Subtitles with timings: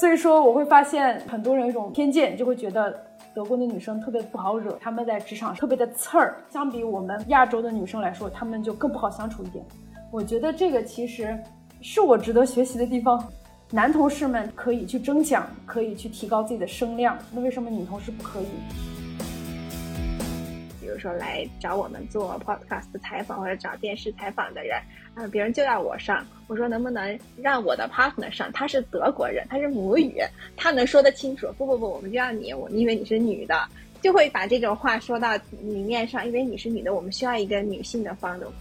[0.00, 2.98] 所以说，我会发现很多人有一种偏见，就会觉得
[3.34, 9.62] 德国的女生特别不好惹，她们在职场特别的刺儿，相比我们亚洲的女生来说，她们就更不好相处一点。
[10.10, 11.38] 我觉得这个其实
[11.82, 13.22] 是我值得学习的地方。
[13.70, 18.99] 男同事们可以去争抢，可以去提高自己的声量，那为什么女同事不可以？
[20.90, 24.76] 比如说来找我们做 podcast 采访或者找电视采访的人，
[25.14, 28.50] 啊，别人就要我上，我说能不能让我的 partner 上？
[28.52, 30.20] 他是德国人，他是母语，
[30.56, 31.46] 他能说得清楚。
[31.56, 33.68] 不不不，我们就要你，我因为你是女的，
[34.02, 38.52] 就会把这种话说到明面上，因为你是女的，我们需要一个女性的房东。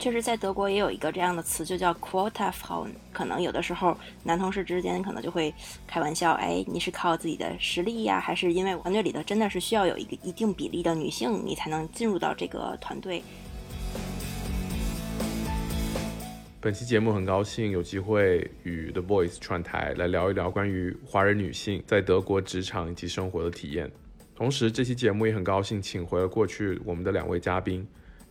[0.00, 2.86] 确实，在德国也有一个这样的词，就叫 quota 好。
[3.12, 5.52] 可能有的时候，男同事之间可能就会
[5.86, 13.22] 开玩笑：“哎，你是靠自己的实力呀，还是因为团队里头真的是需要有一个一定比例的女性，你才能进入到这个团队？”
[16.62, 23.90] 本期节目很高兴有机会与 The Voice 串台来聊一聊关于华人女性在德国职场以及生活的体验。
[24.34, 27.86] 同时，这期节目也很高兴请回了过去我们的两位嘉宾。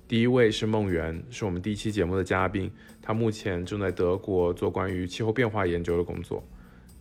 [0.10, 6.44] 第一位是梦圆，是我们第一期节目的嘉宾，他目前正在德国做关于气候变化研究的工作。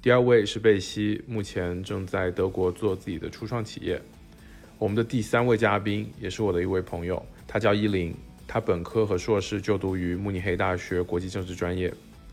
[0.03, 3.99] 第二位是贝西，目前正在德国做自己的初创企业。
[4.79, 8.15] 我们的第三位嘉宾也是我的一位朋友，他叫依林，
[8.47, 11.91] 他本科和硕士就读于慕尼黑大学国际政治专业，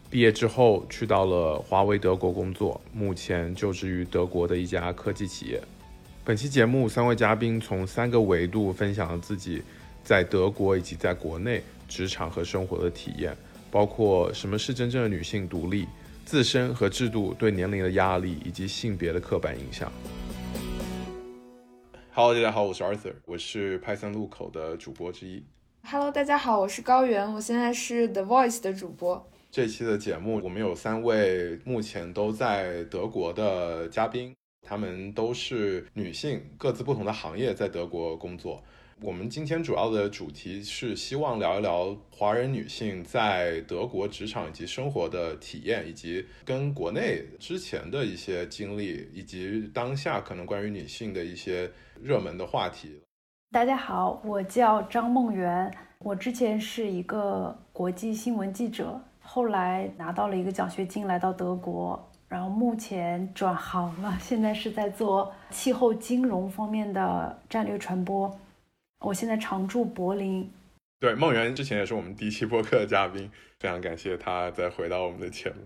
[0.09, 5.61] 毕业之后去到了华为德国工作，目前就职于德国的一家科技企业。
[6.25, 9.63] 本期节目三位嘉宾从三个维度分享了自己。
[10.05, 13.35] 在德国以及在国内职场和生活的体验，
[13.71, 15.87] 包括什么是真正的女性独立、
[16.23, 19.91] 自身和制度对年龄的压力以及性别的刻板印象。
[22.13, 25.43] Hello，大家好，我是 Arthur，我是派森路口的主播之一。
[25.81, 29.27] Hello，大家好，我是高原，我现在是 The Voice 的主播。
[29.49, 38.63] 这期的节目，我们有三位目前都在德国的嘉宾，他们都是女性，各自不同的行业在德国工作。
[39.01, 51.69] 我们今天主要的主题是希望聊一聊华人女性在德国职场以及生活的体验，以及跟国内之前的一些经历，以及当下可能关于女性的一些
[52.01, 53.01] 热门的话题。
[53.51, 55.69] 大家好，我叫张梦圆，
[55.99, 68.33] 我之前是一个国际新闻记者，后来拿到了一个奖学金来到德国，然后目前转行了，现在是在做气候金融方面的战略传播。
[69.05, 70.51] 我现在常驻柏林。
[70.99, 73.29] 对，梦圆之前也是我们第一期播客的嘉宾，
[73.59, 75.57] 非常感谢他再回到我们的节目。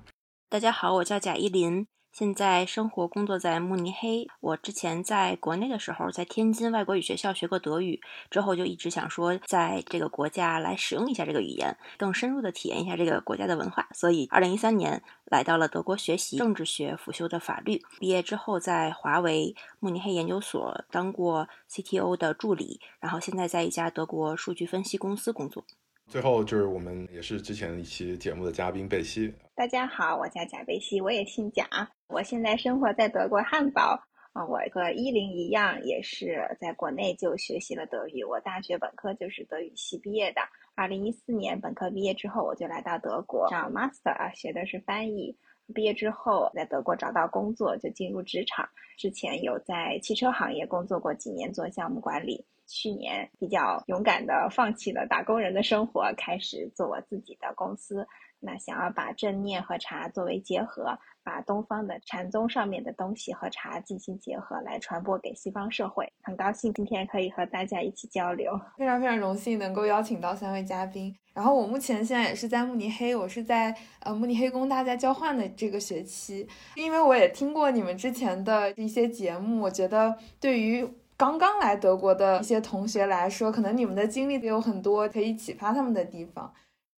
[0.49, 1.87] 大家好，我叫贾依林。
[2.19, 4.27] 现在生活工作在慕尼黑。
[4.41, 13.87] 我之前在国内的时候，在天津外国语学校学过德语，之后就一直想说，在这个国家来使用一下这个语言，更深入的体验一下这个国家的文化。
[13.93, 17.81] 所以，二零一三年来到了德国学习政治学，辅修的法律。
[18.01, 25.63] 毕业之后，在华为慕尼黑研究所当过 CTO 的助理，然后现在在一家德国数据分析公司工作。
[26.09, 29.31] 最后就是我们也是之前一期节目的嘉宾贝西。
[29.53, 31.63] 大家好，我叫贾贝西，我也姓贾。
[32.07, 34.01] 我现在生活在德国汉堡。
[34.33, 38.23] 啊，我和依林一样，也是在国内就学习了德语。
[38.23, 40.41] 我大学本科就是德语系毕业的。
[40.75, 45.37] 二零一四年本科毕业之后，我就来到德国上 master 啊，学的是翻译。
[45.75, 48.67] 毕业之后在德国找到工作，就进入职场。
[48.97, 52.43] 之前有在汽车行业工作过几年，做项目管理。
[52.69, 58.07] 去年比较勇敢的放弃了打工人的生活，开始做我自己的公司。
[58.41, 66.09] 那想要把正念和茶作为结合，把东方的禅宗上面的东西和茶进行结合，来传播给西方社会。
[66.21, 71.13] 很高兴今天可以和大家一起交流，非常非常荣幸能够邀请到三位嘉宾。
[71.33, 76.47] 然后我目前现在也是在慕尼黑，我是在呃慕尼黑工大在交换的这个学期。
[76.75, 80.87] 因为我也听过你们之前的一些节目，我觉得对于
[81.19, 86.53] 刚刚来德国的一些同学来说，可能你们的经历有很多可以启发他们的地方。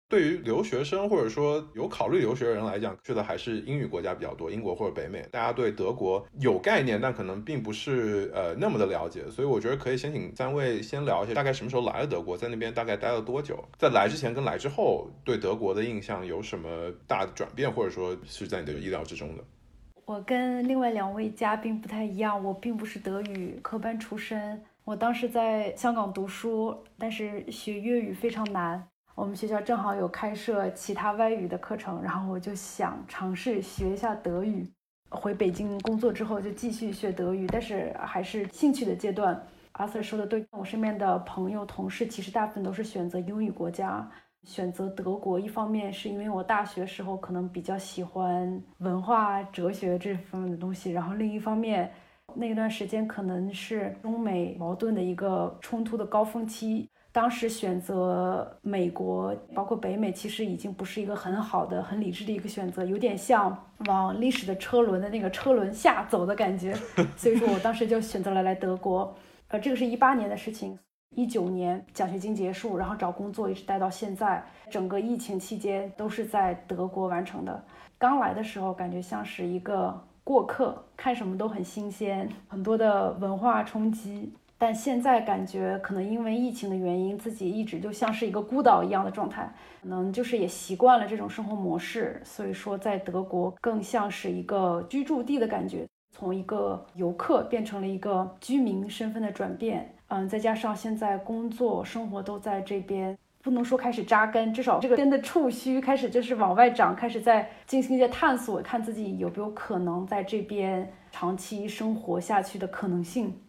[0.07, 5.25] 对于留学生或者说有考虑留学的人来讲，去的还是英语国家比较多，英国或者北美。
[5.31, 16.69] 大家对德国有概念，但可能并不是呃那么的了解，所以我觉得可以先请三位先聊一下，大概什么时候来了德国，在那边大概待了多久，在来之前跟来之后对德国的印象有什么
[17.07, 19.43] 大的转变，或者说是在你的意料之中的。
[20.11, 28.85] 我跟另外两位嘉宾不太一样，我并不是德语科班出身，我当时在香港读书，但是学粤语非常难。
[29.15, 34.69] 我们学校正好有开设其他外语的课程，然后我就想尝试学一下德语。
[35.07, 39.41] 回北京工作之后就继续学德语，但是还是兴趣的阶段。
[39.71, 44.11] 阿 Sir 说的对，我身边的朋友同事其实大部分都是选择英语国家，
[44.43, 45.39] 选择德国。
[45.39, 51.91] 一方面是因为我大学时候可能比较喜欢文化、哲学这方面的东西，然后另一方面
[52.33, 56.89] 那段时间可能是中美矛盾的一个冲突的高峰期。
[57.13, 63.53] 当时选择美国，包括北美，其实已经不是一个很好的、很理智的一个选择，有点像
[63.87, 66.73] 往历史的车轮的那个车轮下走的感觉。
[67.17, 69.13] 所以说我当时就选择了来德国。
[69.49, 70.79] 呃，这个是一八年的事情，
[71.15, 77.63] 一九年奖学金结束，然后找工作一直待到现在，整个疫情期间都是在德国完成的。
[77.97, 84.33] 刚来的时候感觉像是一个过客，看什么都很新鲜，很多的文化冲击。
[84.57, 95.85] 但现在感觉可能因为疫情的原因，自己一直就像是一个孤岛一样的状态，可能就是也习惯了这种生活模式，所以说在德国更像是一个居住地的感觉，
[96.15, 99.93] 从一个游客变成了一个居民身份的转变。
[100.13, 113.41] 嗯，再加上现在工作生活都在这边，不能说开始扎根，至少这个根的触须开始就是往外长，开始在进行一些探索，看自己有没有可能在这边长期生活下去的可能性。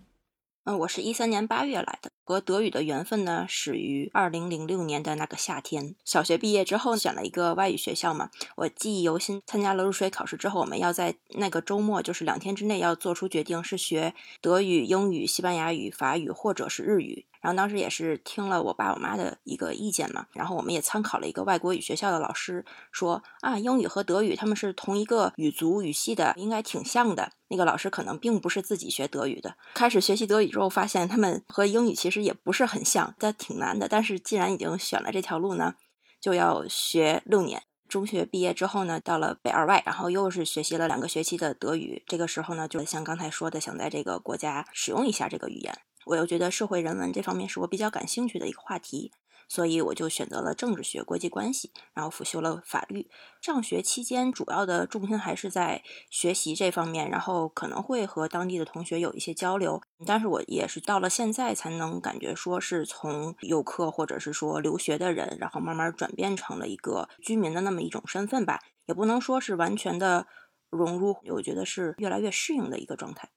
[0.67, 5.95] 嗯，我是一三年八月来的，和德语的缘分呢始于二零零六年的那个夏天。
[6.05, 9.43] 小学毕业之后选了一个外语学校嘛，我记忆犹新。
[9.47, 17.27] 参加了入学考试之后，我们要在那个周末，就是两天之内要做出决定，是学德语、英语、西班牙语、法语或者是日语。
[17.43, 27.33] 然后当时也是听了我爸我妈的一个意见嘛，然后我们也参考了一个外国语学校的老师说啊，英语和德语他们是同一个语族语系的，应该挺像的。
[27.49, 33.89] 那个老师可能并不是自己学德语的，开始学习德语之后，发现他们和英语其实也不是很像，但挺难的。
[33.89, 35.75] 但是既然已经选了这条路呢，
[36.21, 37.65] 就要学六年。
[37.89, 42.03] 中学毕业之后呢，到了北二外，然后又是学习了两个学期的德语。
[42.07, 45.77] 这个时候呢，就像刚才说的，想在这个国家使用一下这个语言。
[46.07, 49.13] 我又觉得社会人文这方面是我比较感兴趣的一个话题。
[49.49, 53.11] 所以我就选择了政治学、国际关系，然后辅修了法律。
[53.43, 59.83] 上学期间主要的重心还是在学习这方面，然后可能会和当地的同学有一些交流。
[60.07, 68.61] 但是我也是到了现在才能感觉说是从游客或者是说留学的人，然后慢慢转变成了一个居民的那么一种身份吧。
[68.87, 70.27] 也不能说是完全的
[70.71, 73.29] 融入，我觉得是越来越适应的一个状态。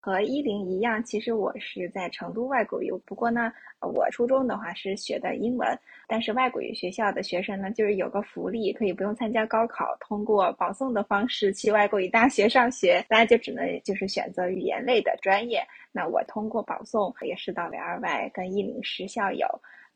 [0.00, 2.90] 和一零一样，其实我是在成都外国语。
[3.04, 13.04] 不过呢，我初中的话是学的英文，但是外国语学校的学生呢，就是有个福利，可以不用参加高考，通过保送的方式去外国语大学上学。
[13.08, 15.62] 大家就只能就是选择语言类的专业。
[15.90, 19.46] 那我通过保送，也是到北二外跟一零师校友。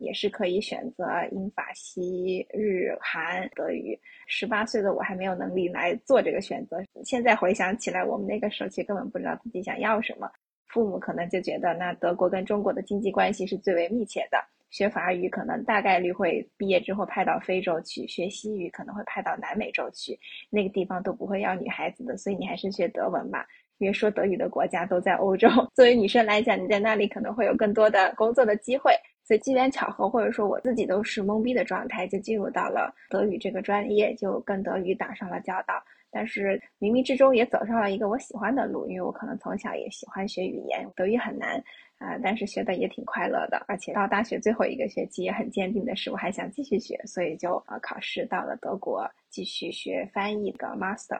[0.02, 3.98] 也是可以选择英法西日韩德语。
[4.26, 6.82] 十八岁的我还没有能力来做这个选择。
[7.04, 10.30] 现在回想起来，我们那个时候其实根本不知道自己想要什么。
[10.66, 14.38] 父母可能就觉得，那德国跟中国的经济关系是最为密切的。
[14.70, 20.18] 学法语可能大概率会毕业之后派到非洲去，学西语可能会派到南美洲去，
[20.48, 23.46] 那个地方都不会要女孩子的，所以你还是学德文吧。
[23.76, 28.92] 因为说德语的国家都在欧洲， 作为女生来讲，你在那里可能会有更多的工作的机会。
[29.38, 35.74] 机缘巧合，或者说我自己都是懵逼的状态，就进入到了德语这个专业，就跟德语打上了交道。
[36.10, 40.86] 但是冥冥之中也走上了一个我喜欢的路，因为我可能从小也喜欢学语言。
[40.94, 41.56] 德语很难
[41.96, 43.64] 啊，但是学的也挺快乐的。
[43.66, 51.18] 而且到大学最后一个学期也很坚定的是，我还想继续学，所以就呃考试到了德国继续学翻译的 master。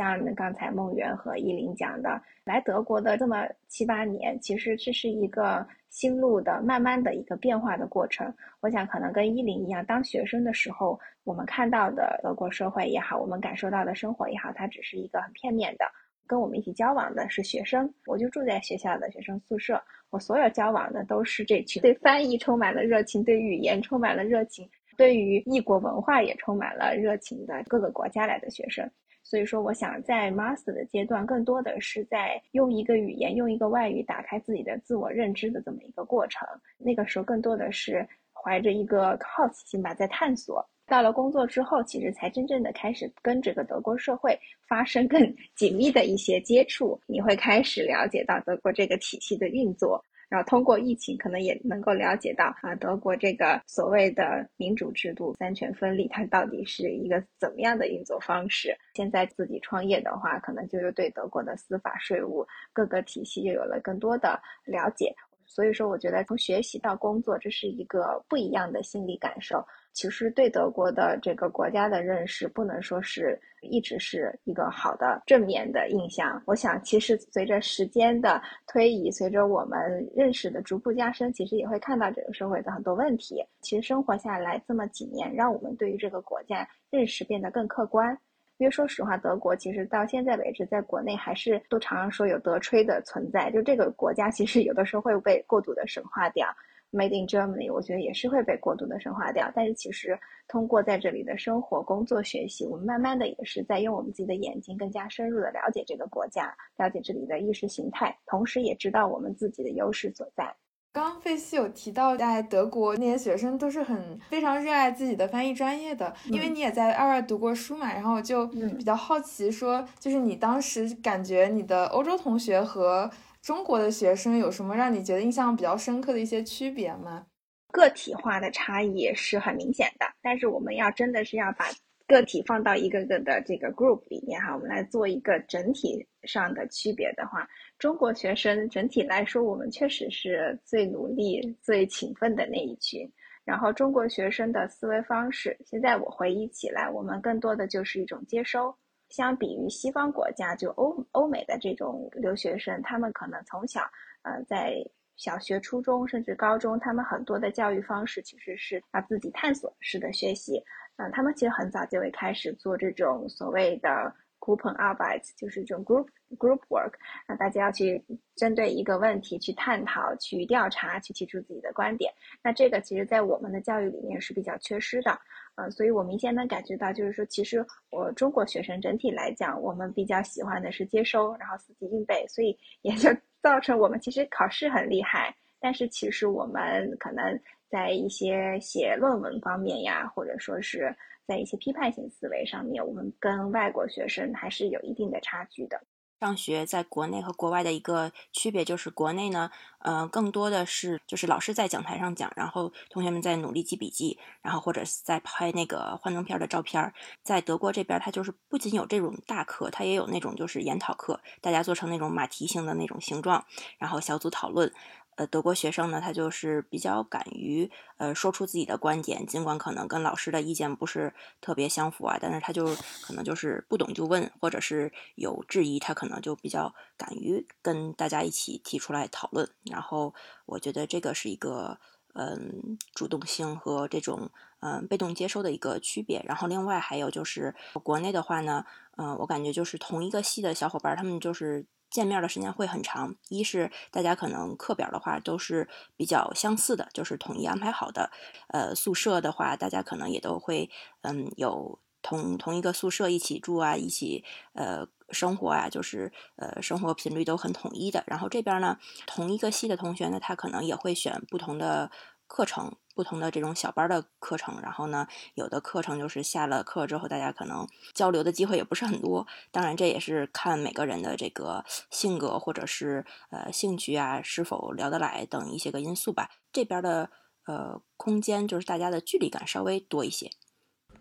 [0.00, 8.32] 像刚才梦圆和依林讲的，来德国的这么七八年，其实这是一个心路的慢慢的一个变化的过程。
[8.62, 15.84] 我想可能跟依林一样，当学生的时候，我们看到的德国社会也好，我们感受到的生活也好，它只是一个很片面的。
[16.26, 19.78] 跟我们一起交往的是学生，我就住在学校的学生宿舍，
[20.08, 24.66] 我所有交往的都是这群对翻译充满了热情，对语言充满了热情，
[24.96, 28.90] 对于异国文化也充满了热情的各个国家来的学生。
[29.22, 36.48] 所以说，我想在 master 的阶段，更多的是在用一个语言、用一个外语打开自己的自我认知的这么一个过程。
[36.78, 40.64] 那个时候，更多的是怀着一个好奇心吧，在探索。
[40.86, 44.36] 到了工作之后，其实才真正的开始跟这个德国社会
[44.66, 47.00] 发生更紧密的一些接触。
[47.06, 58.74] 你会开始了解到德国这个体系的运作，然后通过疫情，可能也能够了解到啊，德国这个所谓的民主制度、三权分立，它到底是一个怎么样的运作方式。
[58.94, 65.12] 现在自己创业的话，可能就是对德国的司法、税务各个体系又有了更多的了解。
[65.50, 69.60] 所以说，我觉得从学习到工作，这是一个不一样的心理感受。
[69.92, 76.40] 其实对德国的这个国家的认识，不能说是一直是一个好的正面的印象。
[76.46, 83.44] 我想，其实随着时间的推移，随着我们认识的逐步加深，其实也会看到这个社会的很多问题。
[83.60, 88.16] 其实生活下来这么几年，让我们对于这个国家认识变得更客观。
[88.60, 93.50] 因为说实话，德国其实到现在为止，在国内还是都常常说有德吹的存在。
[93.50, 96.46] 就这个国家，其实有的时候会被过度的神化掉。
[96.92, 99.50] Made in Germany，我觉得也是会被过度的神化掉。
[99.54, 110.54] 但是其实通过在这里的生活、工作、学习，我们慢慢的也是在用我们自己的眼睛，更加深入的了解这个国家，了解这里的意识形态，同时也知道我们自己的优势所在。
[110.92, 123.08] 刚刚费希有提到，在德国那些学生都是很非常热爱自己的翻译专业的，因为你也在二外读过书嘛，然后我就比较好奇，说就是你当时感觉你的欧洲同学和
[123.40, 127.26] 中国的学生有什么让你觉得印象比较深刻的一些区别吗？
[127.72, 131.66] 个体化的差异是很明显的，但是我们要真的是要把
[132.10, 137.48] 个体放到一个个的这个 group 里面哈，我们来做一个整体上的区别的话。
[137.78, 143.08] 中国学生整体来说，我们确实是最努力、最勤奋的那一群。
[143.44, 148.74] 然后，中国学生的思维方式，现在我回忆起来，我们更多的就是一种接收。
[149.08, 153.80] 相比于西方国家，就欧欧美的这种留学生，他们可能从小，
[154.22, 154.74] 呃，在
[155.16, 160.62] 小学、初中甚至高中，他们很多的教育方式其实是要自己探索式的学习。
[161.00, 164.14] 嗯，他们其实很早就会开始做这种所谓的。
[164.42, 166.94] group on arbeit，就是这种 group group work，
[167.28, 168.02] 那大家要去
[168.34, 172.10] 针对一个问题去探讨、去调查、去提出自己的观点。
[172.42, 175.10] 那这个其实，在我们的教育里面是比较缺失的，
[175.56, 183.10] 呃，所以我明显能感觉到，就是说，其实我中国学生整体来讲，我们比较喜欢的是接收，然后死记硬背，所以也就
[183.42, 187.38] 造成我们其实考试很厉害，但是其实我们可能
[187.70, 190.96] 在一些写论文方面呀，或者说是。
[191.26, 195.80] 在一些批判性思维上面，我们跟外国学生还是有一定的差距的。
[196.18, 199.48] 上学在国内和国外的一个区别就是，国内呢，
[199.78, 206.92] 呃，更多的是就是老师在讲台上讲，然后同学们在努力记笔记，然后或者在拍那个幻灯片的照片。
[207.22, 213.44] 在德国这边，它就是不仅有这种大课，它也有那种就是研讨课，大家做成那种马蹄形的那种形状，
[213.78, 214.72] 然后小组讨论。
[215.20, 221.12] 呃，德国学生呢，他就是比较敢于呃说出自己的观点，尽管可能跟老师的意见不是
[221.42, 229.46] 特别相符啊，但是他就可能就是不懂就问，或者是有质疑，他可能就比较敢于跟大家一起提出来讨论。
[229.64, 230.14] 然后
[230.46, 231.78] 我觉得这个是一个
[232.14, 236.24] 嗯主动性和这种嗯被动接收的一个区别。
[236.24, 238.64] 然后另外还有就是国内的话呢，
[238.96, 241.66] 嗯，我感觉就是同一个系的小伙伴，他们就是。
[241.90, 248.10] 见面的时间会很长，一是大家可能课表的话都是比较相似的，就是统一安排好的。
[248.48, 250.70] 呃，宿舍的话，大家可能也都会
[251.02, 258.04] 嗯有同同一个宿舍一起住啊，一起呃生活啊，就是呃生活频率都很统一的。
[258.06, 261.90] 然后这边呢，同一个系的同学呢，他可能也会选不同的。
[262.30, 269.26] 课程不同的这种小班的课程，然后呢，有的课程就是下了课之后，大家可能交流的机会也不是很多。
[269.50, 276.30] 当然，这也是看每个人的这个性格或者是呃兴趣啊，是否聊得来等一些个因素吧。
[276.52, 277.10] 这边的
[277.46, 280.30] 呃空间就是大家的距离感稍微多一些。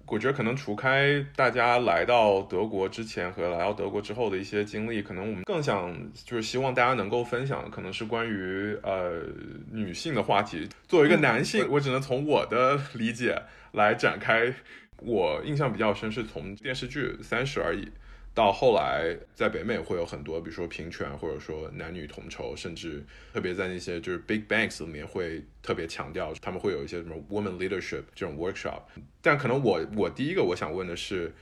[0.10, 9.22] 我觉得可能除开大家来到德国之前和来到德国之后的一些经历，可能我们更想就是希望大家能够分享的，可能是关于呃
[9.72, 10.68] 女性的话题。
[10.88, 13.42] 作为一个男性，我只能从我的理解
[13.74, 14.54] 来展开。
[15.02, 17.86] 我印象比较深是从电视剧《三十而已》。
[18.40, 23.04] 到后来，在北美会有很多，比如说平权，或者说男女同酬，甚至
[23.34, 28.84] 特别在那些就是 big banks 里面会特别强调，他们会有一些什么 woman leadership 这种 workshop。
[29.22, 31.34] 但可能我我第一个我想问的是，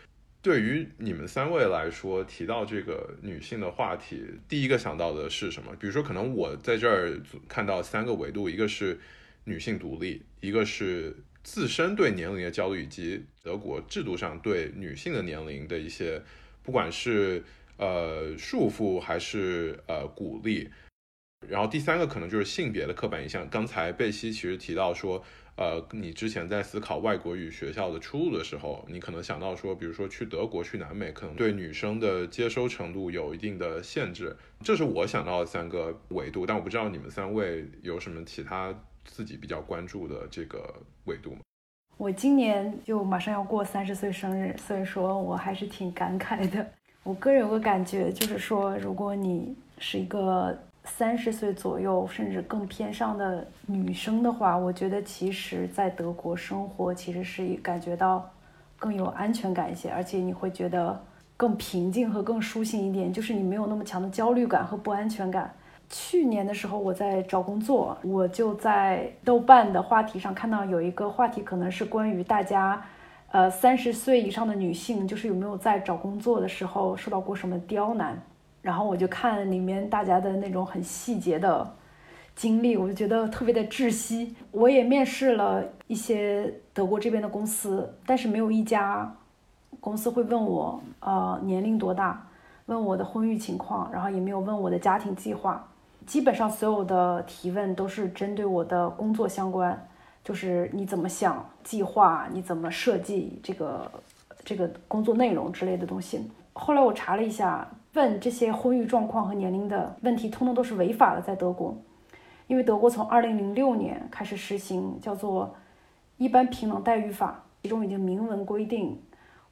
[0.41, 5.71] 对于你们三位来说，提到这个女性的话题，第一个想到的是什么？
[5.79, 7.15] 比如说，可能我在这儿
[7.47, 8.99] 看到三个维度，一个是
[9.43, 16.19] 女性独立，一个是自身对年龄的焦虑，以及德国制度上对女性的年龄的一些。
[16.67, 17.41] 不管是
[17.77, 20.69] 呃束缚还是呃鼓励，
[21.47, 23.49] 然后第三个可能就是性别的刻板印象。
[23.49, 25.23] 刚才贝西其实提到说，
[25.55, 34.35] 呃，你之前在思考外国语学校的出路的时候，你可能想到说，比如说去德国、去南美，可能对女生的接收程度有一定的限制。
[34.61, 41.39] 这是我想到的三个维度，但我不知道你们三位有什么其他自己比较关注的这个维度吗？
[41.97, 46.63] 我今年就马上要过三十岁生日，所以说我还是挺感慨的。
[47.01, 58.29] 我个人有个感觉，就是说，如果你是一个三十岁左右，甚至更偏上的女生的话，我觉得其实，在德国生活其实是感觉到
[58.77, 61.01] 更有安全感一些，而且你会觉得
[61.35, 65.51] 更平静和更舒心一点，就是你没有那么强的焦虑感和不安全感。
[65.89, 72.83] 去年的时候，我在找工作，我就在豆瓣的话题上看到有一个话题，可能是关于大家，
[73.31, 78.21] 呃，三十岁以上的女性，就是有没有在找工作的时候受到过什么刁难。
[78.61, 81.73] 然后我就看里面大家的那种很细节的
[82.35, 84.35] 经历，我就觉得特别的窒息。
[84.51, 89.09] 我也面试了一些德国这边的公司，但是没有一家
[89.79, 92.27] 公司会问我，呃，年龄多大，
[92.65, 95.65] 问我的婚育情况，然后也没有问我的家庭计划。
[96.07, 99.87] 基本上所有的提问都是针对我的工作相关，
[100.23, 103.91] 就是你怎么想计划，你怎么设计这个
[104.43, 106.27] 这个工作内容之类的东西。
[106.53, 107.67] 后来我查了一下。
[107.93, 111.75] 问这些婚育状况和年龄的问题，通通都是违法的，在德国，
[112.45, 115.45] 因为德国从二零零六年开始实行叫做
[116.17, 119.01] 《一般平等待遇法》，其中已经明文规定，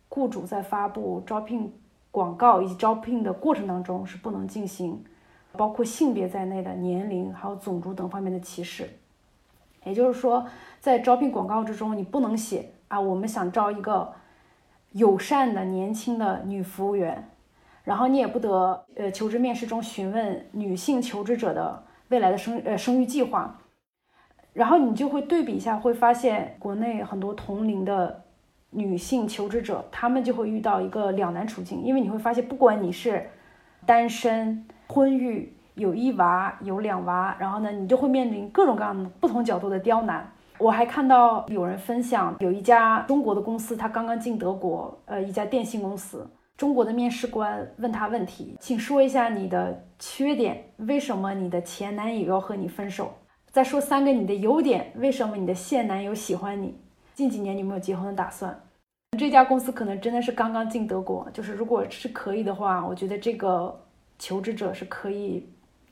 [0.09, 1.74] 雇主在发布招聘
[2.12, 5.03] 广告以及招聘的过程当中是不能进行
[5.55, 8.89] 包括性别在内的年龄还有种族等方面的歧视。
[9.83, 10.45] 也就是说，
[10.79, 14.13] 在招聘广告之中，你不能写啊，我们想招一个
[14.91, 17.29] 友善的年轻的女服务员。
[17.83, 23.59] 然后你也不得，呃，求职面试中询问女性求职者的未来的生呃生育计划，
[24.53, 28.24] 然后你就会对比一下，会发现国内很多同龄的
[28.71, 33.29] 女性求职者，她们就会遇到一个两难处境，因为你会发现，不管你是
[33.85, 40.32] 单身、婚育、有一娃、有两娃，然后呢，你就会面临各种各样的不同角度的刁难。
[40.58, 46.25] 我还看到有人分享，有一家中国的公司，他刚刚进德国，呃，一家电信公司。
[46.55, 53.14] 中国的面试官问他问题，请说一下你的缺点，为什么你的前男友要和你分手？
[53.51, 56.74] 再说三个你的优点，为什么你的现男友喜欢你？
[57.14, 58.57] 近几年你有没有结婚的打算？
[59.18, 63.77] 这家公司可能真的是刚刚进德国，就是如果是可以的话，我觉得这个
[64.18, 65.50] 求职者是可以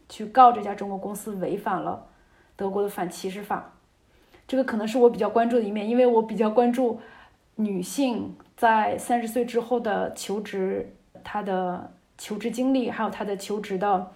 [0.10, 2.08] 去告这家中国公司违反了
[2.56, 3.74] 德国的反歧视法。
[4.48, 7.00] 这个可能是我比较关注的一面，因为我比较关注
[7.56, 8.36] 女性。
[8.56, 14.12] 在三十岁之后的求职，她的求职经历，还有她的求职的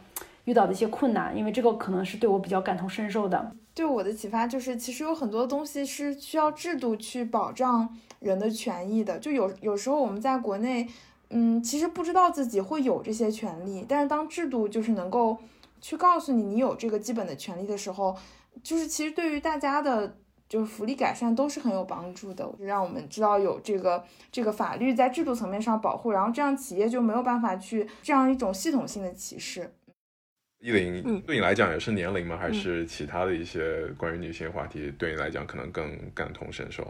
[0.46, 3.52] 遇到的一些困难，因为这个可能是对我比较感同身受的。
[3.74, 7.89] 对我的启发就是，其实有很多东西是需要制度去保障
[8.20, 9.17] 人的权益的。
[9.17, 10.88] 就有有时候我们在国内，
[11.29, 15.37] 嗯，其实不知道自己会有这些权利，但是当制度就是能够
[15.81, 18.17] 去告诉你你有这个基本的权利的时候，
[18.63, 20.17] 就是其实对于大家的。
[20.49, 29.69] 就是福利改善都是很有帮助的，让我们知道有这个这个法律在制度层面上保护，然后这样企业就没有办法去这样一种系统性的歧视。
[30.59, 32.37] 依林，对你来讲也是年龄吗？
[32.37, 36.87] 还是其他的一些关于女性话题对你来讲可能更感同身受？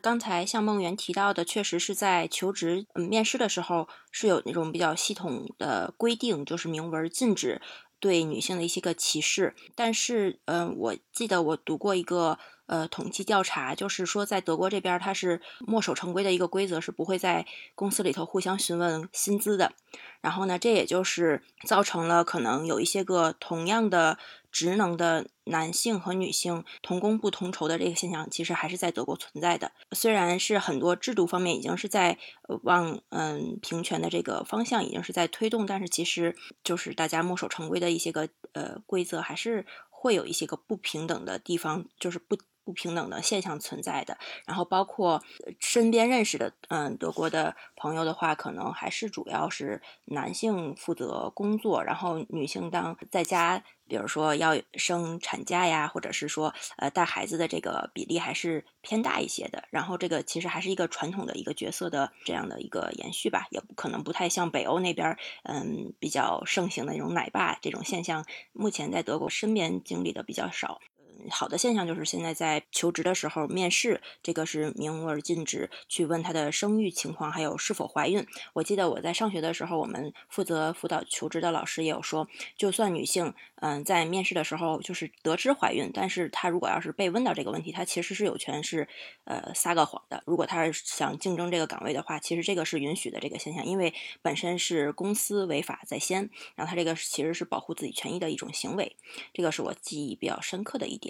[0.00, 7.60] 刚才向梦圆提到的，确实是在求职嗯面试的时候是有那种比较系统的规定，就是明文禁止
[8.00, 9.54] 对女性的一些个歧视。
[9.74, 12.38] 但是嗯，我记得我读过一个。
[12.70, 19.72] 呃，统计调查就是说，在德国这边，它是墨守成规的一个规则，是不会在公司里头互相询问薪资的。
[20.20, 24.18] 然后呢，这也就是造成了可能有一些个同样的
[24.52, 29.72] 职能的男性和女性同工不同酬的这个现象，其实还是在德国存在的。
[29.90, 32.18] 虽然是很多制度方面已经是在
[32.62, 42.38] 往嗯平权的这个方向已经是在推动，但是其实就是大家墨守成规的一些个呃规则，还是会有一些个不平等的地方，就是不。
[42.70, 45.20] 不平等的现象存在的，然后包括
[45.58, 59.64] 身边认识的，嗯，德国的朋友的话，可能还是主要是男性负责工作，然后女性当在家，比如说要生产假呀，或者是说呃带孩子的这个比例还是偏大一些的。
[59.70, 70.80] 然后这个其实还是一个传统的一个角色的这样的一个延续吧，也不可能不太像北欧那边，嗯，比较盛行的那种奶爸这种现象，目前在德国身边经历的比较少。
[71.28, 78.24] 好的现象就是现在在求职的时候面试，这个是明文禁止去问他的生育情况，还有是否怀孕。
[78.54, 88.88] 我记得我在上学的时候，我们负责辅导求职的老师也有说，就算女性嗯在面试的时候就是得知怀孕，但是她如果要是被问到这个问题，她其实是有权是
[89.24, 90.22] 呃撒个谎的。
[90.26, 98.96] 如果她想竞争这个岗位的话，其实这个是允许的这个现象，因为本身是公司违法在先，然后他这个其实是保护自己权益的一种行为，
[99.32, 101.09] 这个是我记忆比较深刻的一点。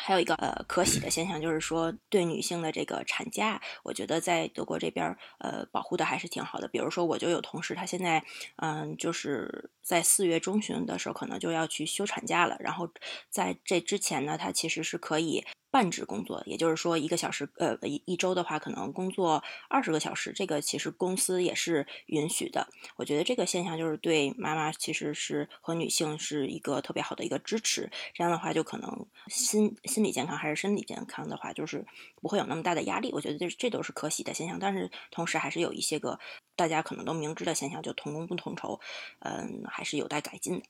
[0.00, 6.68] 还有一个呃可喜的现象，就是说对女性的这个产假，我觉得在德国这边呃保护的还是挺好的。
[6.68, 8.24] 比如说，我就有同事，她现在
[8.56, 12.56] 嗯就是在四月中旬的时候，可能就要去休产假了。
[12.60, 12.88] 然后
[13.28, 15.44] 在这之前呢，他其实是可以。
[15.70, 22.66] 半职工作，也就是说一个小时，呃，一一周的话，可能工作二十个小时，这个其实公司也是允许的。
[22.96, 27.90] 我觉得这个现象就是对妈妈其实是和女性是一个特别好的一个支持。
[28.14, 31.84] 这样的话，就可能心心理健康还是身体健康的话，就是
[32.16, 33.10] 不会有那么大的压力。
[33.12, 34.58] 我觉得这这都是可喜的现象。
[34.58, 36.18] 但是同时还是有一些个
[36.56, 38.80] 大家可能都明知的现象，就同工不同酬，
[39.20, 40.64] 嗯，还是有待改进的。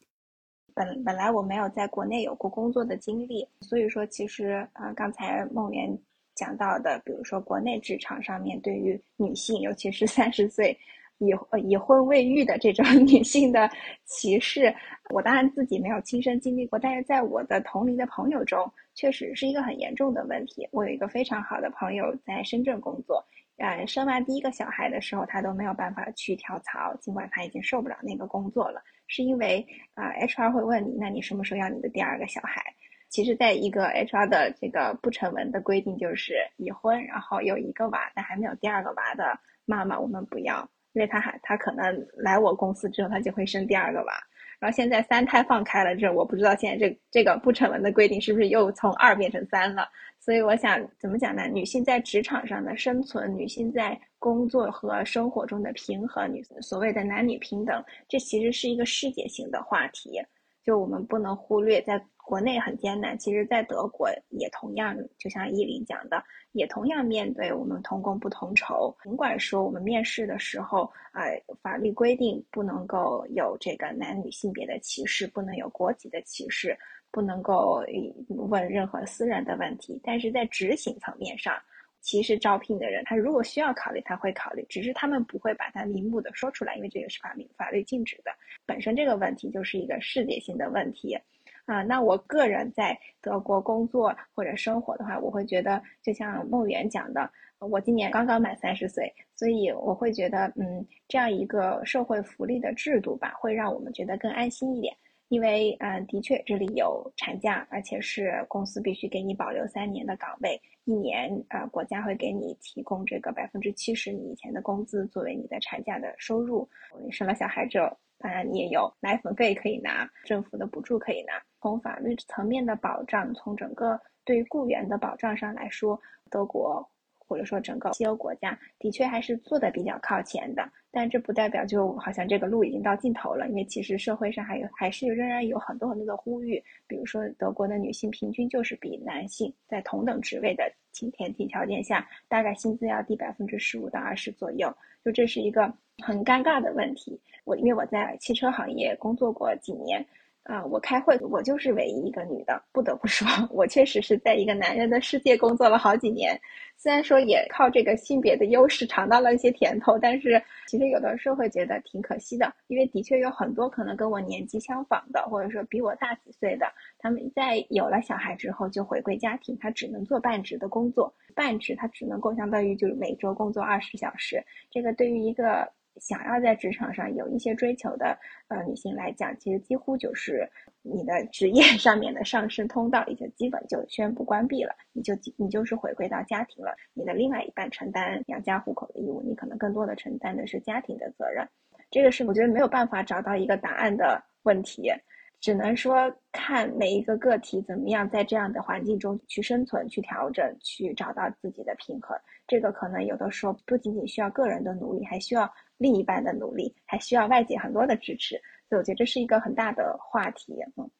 [0.79, 5.99] 本本来我没有在国内有过工作的经历，所以说其实啊，刚才梦圆
[6.37, 10.79] 讲到的，比如说国内职场上面对于女性，尤其是三十岁
[11.19, 11.35] 已
[11.69, 13.69] 已婚未育的这种 女性的
[14.05, 14.73] 歧视，
[15.11, 20.69] 我当然自己没有亲身经历过，但是在我的同龄的朋友中，确实是一个很严重的问题。
[20.71, 23.25] 我有一个非常好的朋友在深圳工作，
[23.59, 28.81] 呃，生完第一个小孩的时候，他都没有办法去跳槽，尽管他已经受不了那个工作了。
[29.09, 32.63] 是因为啊，HR 会问你，那你什么时候要你的第二个小孩？
[33.09, 44.13] 其实，在一个 HR 的这个不成文的规定，就是已婚，然后有一个娃但还没有第二个娃的妈妈，我们不要，因为他还他可能来我公司之后，他就会生第二个娃。
[44.61, 49.89] 然后现在三胎放开了，这我不知道现在这这个不成文的规定是不是又从二变成三了。
[50.29, 51.49] 所以我想怎么讲呢？
[51.49, 60.21] 女性在职场上的生存，女性在工作和生活中的平衡，女所谓的男女平等，这其实是一个世界性的话题。
[60.63, 68.95] 就我们不能忽略，在国内很艰难，其实在德国也同样，就像依林讲的，也同样面对我们同工不同酬。
[69.03, 76.77] 尽管说我们面试的时候，呃，法律规定不能够有这个男女性别的歧视，不能有国籍的歧视。
[77.11, 77.83] 不能够
[78.29, 81.55] 问任何私人的问题，但是在执行层面上，
[82.01, 88.31] 其实招聘的人他如果需要考虑，他会考虑，只是他们不会把它明目的说出来，因为这个是法律法律禁止的。
[88.67, 91.19] 本身这个问题就是一个世界性的问题，
[91.67, 104.95] 啊，那我个人在德国工作或者生活的话，我会觉得就像梦圆讲的，我今年刚刚满三十岁，所以我会觉得，嗯，这样一个社会福利的制度吧，会让我们觉得更安心一点。
[105.29, 116.67] 因为，嗯，的确，这里有产假，而且是公司必须给你保留三年的岗位，一年，呃，国家会给你提供这个百分之七十你以前的工资作为你的产假的收入。
[117.05, 121.35] 你生了小孩之后，当然你也有奶粉费可以拿，政府的补助可以拿。
[121.61, 126.89] 从法律层面的保障，从整个对于雇员的保障上来说，德国。
[127.29, 147.21] 或者说整个西欧国家的确还是做的比较靠前的，但这不代表就好像这个路已经到尽头了，因为其实社会上还有还是仍然有很多很多的呼吁，比如说德国的女性平均就是比男性在同等职位的前提条件下，大概薪资要低百分之十五到二十左右，就这是一个很尴尬的问题。
[147.45, 150.05] 我因为我在汽车行业工作过几年。
[150.49, 152.63] 啊，我开会，我就是唯一一个女的。
[152.73, 156.41] 不得不说， 我确实是在一个男人的世界工作了好几年。
[156.75, 166.67] 虽然说也靠这个性别的优势尝到了一些甜头，但是其实有的时候会觉得挺可惜的，因为的确有很多可能跟我年纪相仿的，或者说比我大几岁的，
[166.99, 174.43] 他们在有了小孩之后就回归家庭，他只能做半职的工作，半职他只能够相当于就是每周工作二十小时。
[174.71, 175.71] 这个对于一个。
[176.01, 180.49] 想要在职场上有一些追求的呃女性来讲，其实几乎就是
[180.83, 186.75] 你的职业 上面的上升通道，已经基本就宣布关闭了，你就你就是回归到家庭了。
[186.95, 191.47] 你的另外一半承担养家糊口的义务，你可能更多的承担的是家庭的责任。
[191.91, 194.91] 这个是我觉得没有办法找到一个答案的问题，
[195.41, 202.19] 只能说看每一个个体怎么样在这样的环境中去生存、去调整、去找到自己的平衡。
[202.47, 205.51] 这个可能有的时候不仅仅需要个人的努力，还需要。
[205.81, 208.35] 另一半的努力还需要外界很多的支持，
[208.69, 210.59] 所以我觉得这是一个很大的话题。
[210.77, 210.91] 嗯，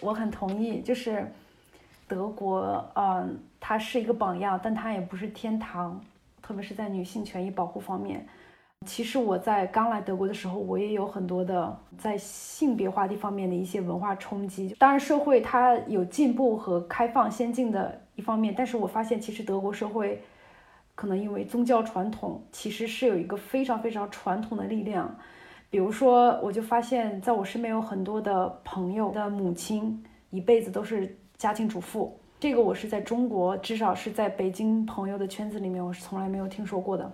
[0.00, 1.24] 我很同意，就是
[2.08, 6.04] 德国，嗯，它是一个榜样，但它也不是天堂，
[6.42, 8.26] 特别是在女性权益保护方面。
[8.84, 14.74] 其实我在刚来德国的时候，我也有很多的在性别话题方面的一些文化冲击。
[14.78, 20.22] 当然，社会它有进步和开放、先进的一方面，但是我发现其实德国社会
[20.94, 25.12] 可能因为宗教传统，其实是有一个非常非常传统的力量。
[25.70, 37.10] 比如说，我就发现在我身边有很多的朋友的母亲一辈子都是家庭主妇，这个我是在中国，至少是在北京朋友的圈子里面，我是从来没有听说过的。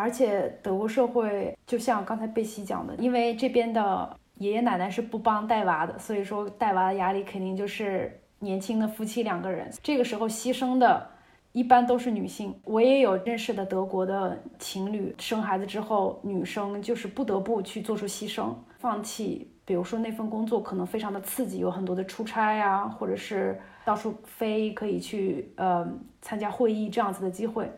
[0.00, 9.70] 而且德国社会就像刚才贝西讲的，因为这边的爷爷奶奶是不帮带娃的，所以说带娃的压力肯定就是年轻的夫妻两个人。
[9.82, 11.06] 这个时候牺牲的
[11.52, 12.58] 一般都是女性。
[12.64, 25.86] 我也有认识的德国的情侣，生孩子之后，女生就是不得不去做出牺牲，放弃，比如说那份工作可能非常的刺激，有很多的出差呀，或者是到处飞，可以去呃
[26.22, 27.70] 参加会议这样子的机会。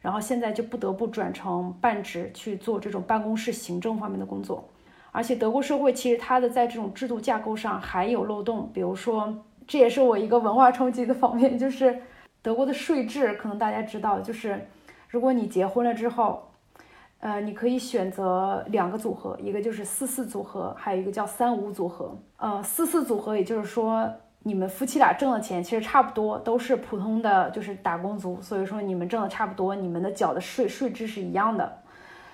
[0.00, 4.66] 然后现在就不得不转成半职去做这种办公室行政方面的工作，
[5.12, 12.00] 而且德国社会其实它的在这种制度架构上还有漏洞，比如说这也是我一个文化冲击的方面，就是
[12.40, 14.66] 德国的税制，可能大家知道，就是
[15.08, 16.48] 如果你结婚了之后，
[17.18, 24.10] 呃，你可以选择两个组合，一个就是四四组合，还有一个叫三五组合，呃，四四组合也就是说。
[24.42, 31.82] 你们夫妻俩挣的钱其实差不多，都是普通的，就是打工族，所以说你们挣的差不多，你们的缴的税税制是一样的。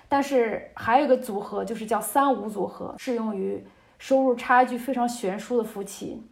[0.08, 3.60] 但是还有一个组合，就是叫三五组合，适用于
[3.98, 6.22] 收入差距非常悬殊的夫妻。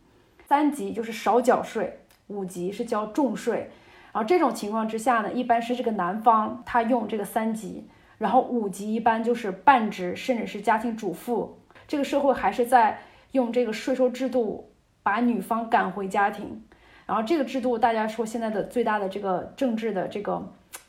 [0.46, 3.68] 三级就是少缴税，五级是交重税。
[4.12, 11.58] 然后这种情况之下呢，一般是这个男方他用这个三级，然后五级一般就是半职甚至是家庭主妇。
[11.88, 13.00] 这个社会还是在
[13.32, 14.70] 用这个税收制度。
[15.04, 16.60] 把女方赶回家庭，
[17.04, 20.42] 然后这个制度，大家说现在的最大的这个政治的这个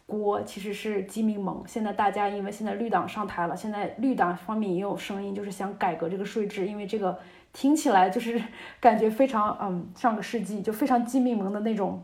[0.05, 1.61] 锅其实是基民盟。
[1.67, 7.19] 现在大家因为现在绿党上台了，现在绿党方面也有声音，就是想改革这个税制，因为这个
[7.51, 8.41] 听起来就是
[8.79, 12.01] 感觉非常嗯上个世纪就非常基民盟的那种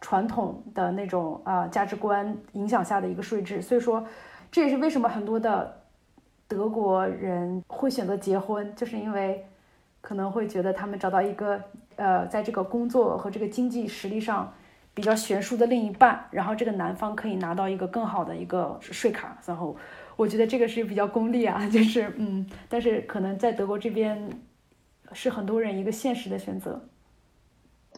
[0.00, 3.62] 传统的那种啊价值观影响下的一个税制。
[3.62, 4.04] 所以说
[4.50, 5.80] 这也是为什么很多的
[6.48, 9.46] 德国人会选择结婚，就是因为。
[10.04, 11.58] 可能会觉得他们找到一个
[11.96, 14.52] 呃，在这个工作和这个经济实力上
[14.92, 19.40] 比较悬殊的另一半，然后这个男方可以拿到一个更好的一个税卡。
[19.46, 19.74] 然后
[20.14, 24.30] 我觉得这个是比较功利啊， 就是嗯，但是可能在德国这边
[25.14, 26.78] 是很多人一个现实的选择。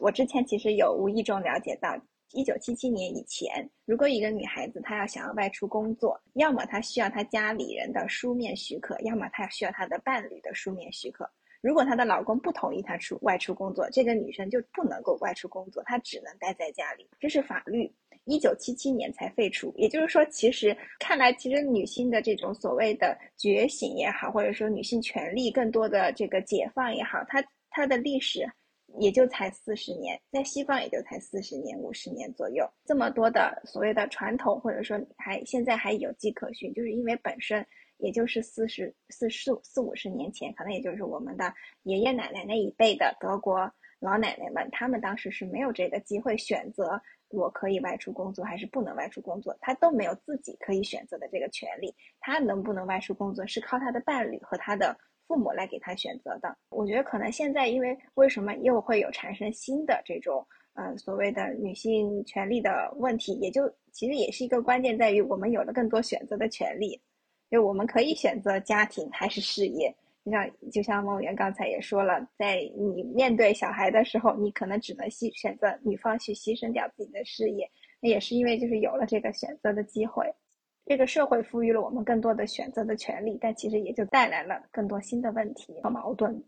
[0.01, 1.93] 我之前其实有无意中了解到，
[2.35, 11.29] 一九七七年以前，如果一个女孩子她要想要外出工作，要么她需要她家里人的书面许可，要么她需要她的伴侣的书面许可。
[11.61, 17.09] 如果她的老公不同意她出外出工作，这个女生就不能够外出工作，她只能待在家里。
[17.19, 17.93] 这是法律，
[18.25, 19.73] 一九七七年才废除。
[19.77, 28.47] 也就是说，其实看来，其实女性的这种所谓的觉醒也好，或者说女性权利更多的这个解放也好，它它的历史
[28.99, 32.69] 也就才四十年，在西方也就才四十年、五十年左右。
[32.85, 37.67] 这么多的所谓的传统，或者说还现在还有迹可循，就是因为本身。
[37.99, 41.53] 也就是四十四四四五十年前，可能也就是我们的
[41.85, 51.95] 爷爷奶奶那一辈的德国老奶奶们，他们当时是没有这个机会选择我可以外出工作还是不能外出工作，他都没有自己可以选择的这个权利。
[52.21, 56.57] 他能不能外出工作是靠他的伴侣和他的父母来给他选择的。
[56.69, 67.01] 我觉得可能现在因为为什么又会有产生新的这种呃所谓的女性权利的问题，也就其实也是一个关键在于我们有了更多选择的权利。
[67.57, 69.91] 就我们可以选择家庭还是事业，
[70.27, 77.67] 就像就像梦圆刚才也说了，在你面对小孩的时候，你可能只能牺选择女方去牺牲掉自己的事业，
[77.99, 80.31] 那也是因为就是有了这个选择的机会，
[80.85, 86.45] 这个社会赋予了我们更多的选择的权利，但其实也就带来了更多新的问题和矛盾。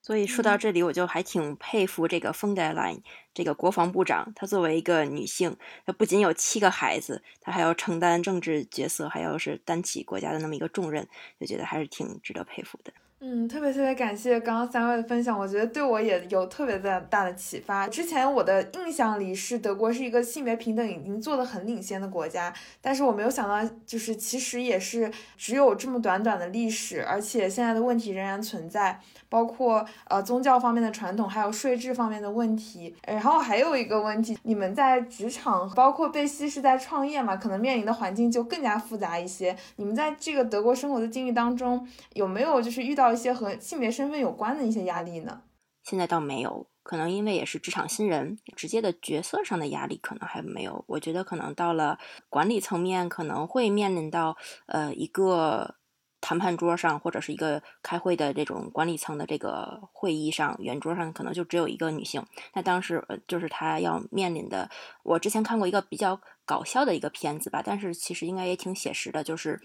[0.00, 3.02] 所以说到这里，我就还挺佩服这个 von der Leyen
[3.34, 4.32] 这个国防部长。
[4.34, 11.06] 她作为一个女性，她不仅有七个孩子，她还要承担政治角色，还要是担起国家的那么一个重任，
[11.38, 12.92] 就觉得还是挺值得佩服的。
[13.20, 17.88] 嗯，特别特别感谢刚刚三位的分享，我觉得对我也有特别的大的启发。
[17.88, 29.00] 之前我的印象里是德国是一个性别平等已经做的很领先的国家，但是我没有想到，就是其实也是只有这么短短的历史，而且现在的问题仍然存在。
[29.30, 39.54] 包括呃宗教方面的传统，还有税制方面的问题，然后还有一个问题，你们在职场，包括贝西是在创业嘛，可能面临的环境就更加复杂一些。
[39.76, 45.42] 你们在这个德国生活的经历当中，有没有就是遇到到一些和性别身份有关的一些压力呢？
[45.82, 46.68] 现在倒没有。
[46.82, 50.84] 可能因为也是职场新人，直接的角色上的压力可能还没有。
[50.88, 51.98] 我觉得可能到了
[52.30, 55.76] 管理层面，可能会面临到呃一个
[56.20, 62.24] 谈判桌上，或者是一个开会的这种管理层的这个会议上，圆桌上可能就只有一个女性。
[62.54, 64.70] 那当时就是她要面临的，
[65.02, 69.60] 我之前看过一个比较搞笑的一个片子吧，但是其实应该也挺写实的，就是。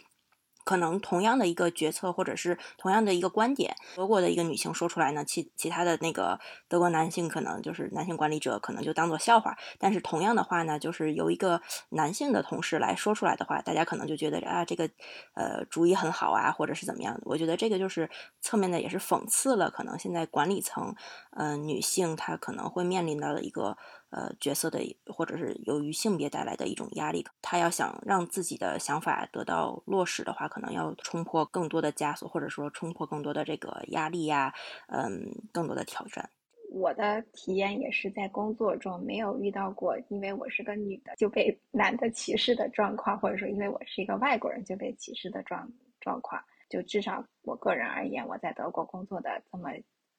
[0.64, 9.58] 可能同样的一个决策，或者是同样的一个观点，德国的一个女性说出来呢，其其他的那个德国男性可能就是男性管理者，可能就当做笑话。
[9.78, 14.90] 但是同样的话呢，就是由一个男性的同事来说出来的话，大家可能就觉得啊，这个
[15.34, 17.20] 呃主意很好啊，或者是怎么样。
[17.24, 18.10] 我觉得这个就是
[18.42, 20.96] 侧面的，也是讽刺了可能现在管理层，
[21.36, 23.78] 呃，女性她可能会面临到的一个。
[24.16, 34.54] 呃，角色的或者是由于性别带来的一种压力，她要想让自己的想法得到落实的话，可能要冲破更多的枷锁，或者说冲破更多的这个压力呀，
[34.90, 36.30] 嗯，更多的挑战。
[36.72, 45.68] 我的体验也是在工作中没有遇到过，因为我是个女的就被 男的歧视的状况，或者说因为我是一个外国人就被歧视的状
[46.00, 46.40] 状况。
[46.70, 49.70] 就至少我个人而言，我在德国工作的这么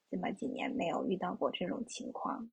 [0.09, 2.49] 这么几年，没有遇到过这种情况。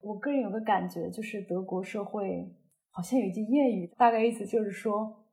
[0.00, 2.52] 我个人有个感觉，就是德国社会
[2.90, 5.24] 好像有一句谚语，大概意思就是说，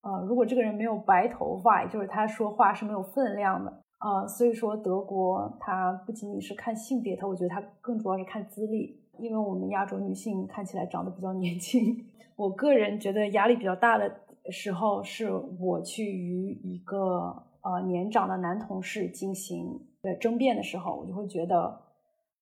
[0.00, 12.06] 呃，如果这个人没有白头发，也就是他说话是没有分量的，呃，所以说德国它不仅仅是看性别，它我觉得它更主要是看资历，因为我们亚洲女性看起来长得比较年轻。
[12.36, 14.10] 我个人觉得压力比较大的
[14.50, 21.80] 时候，是我去与一个呃年长的男同事进行的争辩的时候，我就会觉得，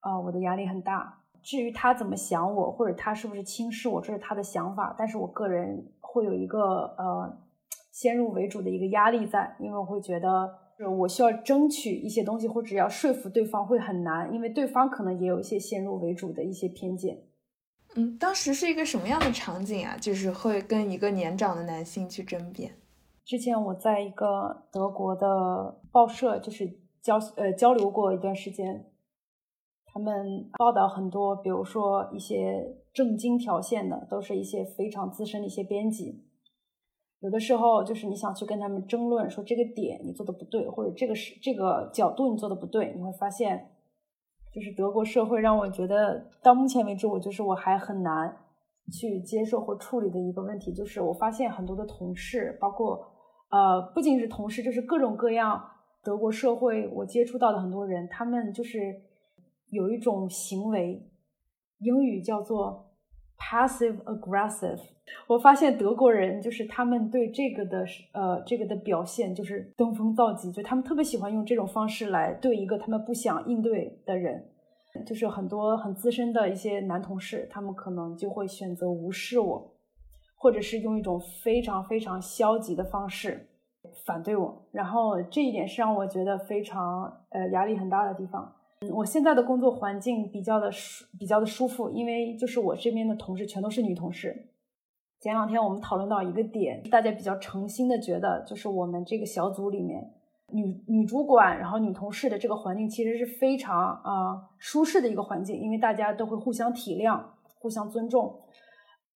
[0.02, 1.22] 呃，我的压力很大。
[1.42, 4.94] 至于他怎么想我，或者他是不是轻视我，这是他的想法。
[4.98, 7.38] 但是我个人会有一个呃
[7.92, 10.50] 先入为主的一个压力在，因为我会觉得
[10.98, 17.18] 我需要争取一些东西，或者要说服对方会很难，因为对方可能也有一些先入为主的一些偏见。
[17.94, 19.96] 嗯，当时是一个什么样的场景啊？
[19.98, 22.72] 就是会跟一个年长的男性去争辩。
[23.24, 26.68] 之前我在一个德国的报社，就是
[27.08, 28.84] 交呃交流过一段时间。
[29.90, 36.26] 他们报道很多，比如说一些正经条线的，都是一些非常资深的一些编辑。
[37.20, 43.70] 有的时候就是你想去跟他们争论，说这个点你做的不对，或者这个是这个角度你做的不对，你会发现，
[44.52, 48.36] 就是德国社会让我觉得到目前为止，我就是我还很难
[48.92, 53.04] 去接受或处理的一个问题，就是我发现很多的同事，包括
[53.50, 55.64] 呃不仅是同事，就是各种各样
[56.08, 58.78] 德国社会我接触到的很多人，他们就是。
[59.70, 61.06] 有一种行为，
[61.80, 62.90] 英语叫做
[63.36, 64.80] passive aggressive。
[65.26, 74.42] 我发现德国人就是他们对这个的呃这个的表现就是登峰造极，就他们特别喜欢用这种方式来对一个他们不想应对的人。
[75.04, 79.76] 就是很多很资深的一些男同事，他们可能就会选择无视我，
[80.34, 83.46] 或者是用一种非常非常消极的方式
[84.04, 84.62] 反对我。
[84.72, 88.52] 然后这一点是让我觉得非常呃压力很大的地方。
[88.92, 94.50] 我现在的工作环境比较的舒，比较的舒服，因为就是我这边的同事全都是女同事。
[95.20, 100.08] 前两天我们讨论到一个点，大家比较诚心的觉得，就是我们这个小组里面
[100.52, 107.20] 女女主管，然后女同事的这个环境其实是非常啊舒适的一个环境，因为大家都会互相体谅、
[107.58, 108.38] 互相尊重。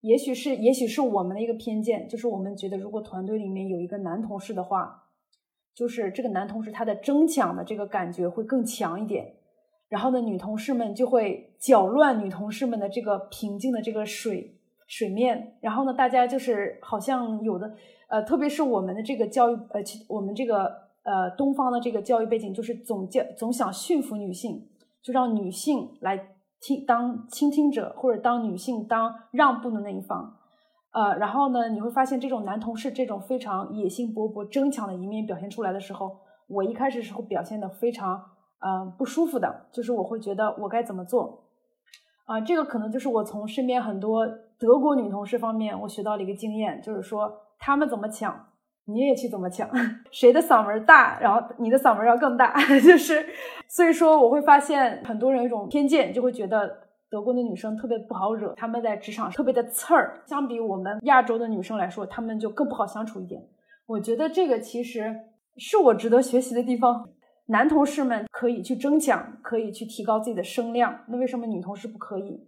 [0.02, 5.04] 也许是，也许是我们的一个偏见，就是我们觉得如果团队里面有一个男同事的话，
[5.74, 9.34] 就是这个男同事他的争抢的这个感觉会更强一点。
[9.88, 15.56] 然后呢，女同事们就会搅乱女同事们的这个平静的这个水水面。
[15.60, 17.72] 然后呢，大家就是好像有的，
[18.08, 20.64] 呃，特别是我们的这个教育，呃，我们这个
[21.04, 24.66] 呃东方的这个教育背景，就是总教总想驯服女性，
[25.00, 26.31] 就让女性来
[26.62, 30.36] 听当倾听者，或者当女性当让步的那一方。
[30.92, 36.16] 呃，然后呢，你会发现这种男同事这种非常野心勃勃、争抢的一面表现出来的时候，
[36.48, 38.22] 我一开始时候表现的非常。
[38.64, 41.42] 呃，不舒服的，就是我会觉得我该怎么做，
[42.26, 44.24] 啊，这个可能就是我从身边很多
[44.56, 48.46] 德国女同事方面我学到了一个经验，就是说他们怎么抢，
[48.86, 49.68] 你也去怎么抢，
[50.10, 53.24] 谁的嗓门大，然后你的嗓门要更大， 就是，
[53.68, 56.68] 所以说我会发现很多人有一种偏见，就会觉得
[57.10, 63.40] 德国的女生特别不好惹，她们在职场特别的刺儿，相比我们亚洲的女生来说，她们就更不好相处一点。
[63.86, 65.14] 我觉得这个其实
[65.56, 67.08] 是我值得学习的地方。
[67.46, 72.40] 男同事们可以去争抢，可以去提高自己的声量，那为什么女同事不可以？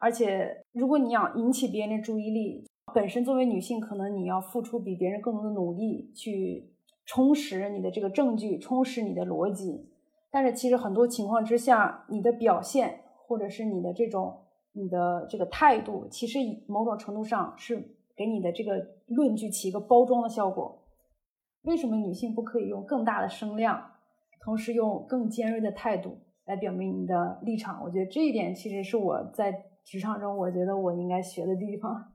[0.00, 6.72] 而且，如果你要引起别人的注意力，本身作为女性，可能你要付出比别人更多的努力去
[7.04, 9.90] 充实你的这个证据，充实你的逻辑。
[10.30, 14.40] 但是，其实很多情况之下，你的表现或者是你的这种
[14.72, 18.74] 你的这个态度，其实某种程度上是给你的这个
[19.06, 20.82] 论据起一个包装的效果。
[21.62, 23.92] 为什么女性不可以用更大的声量，
[24.42, 27.82] 同时用更尖锐的态度来表明你的立场？
[27.84, 32.12] 我觉得这一点其实是我在职场中，我觉得我应该学的地方。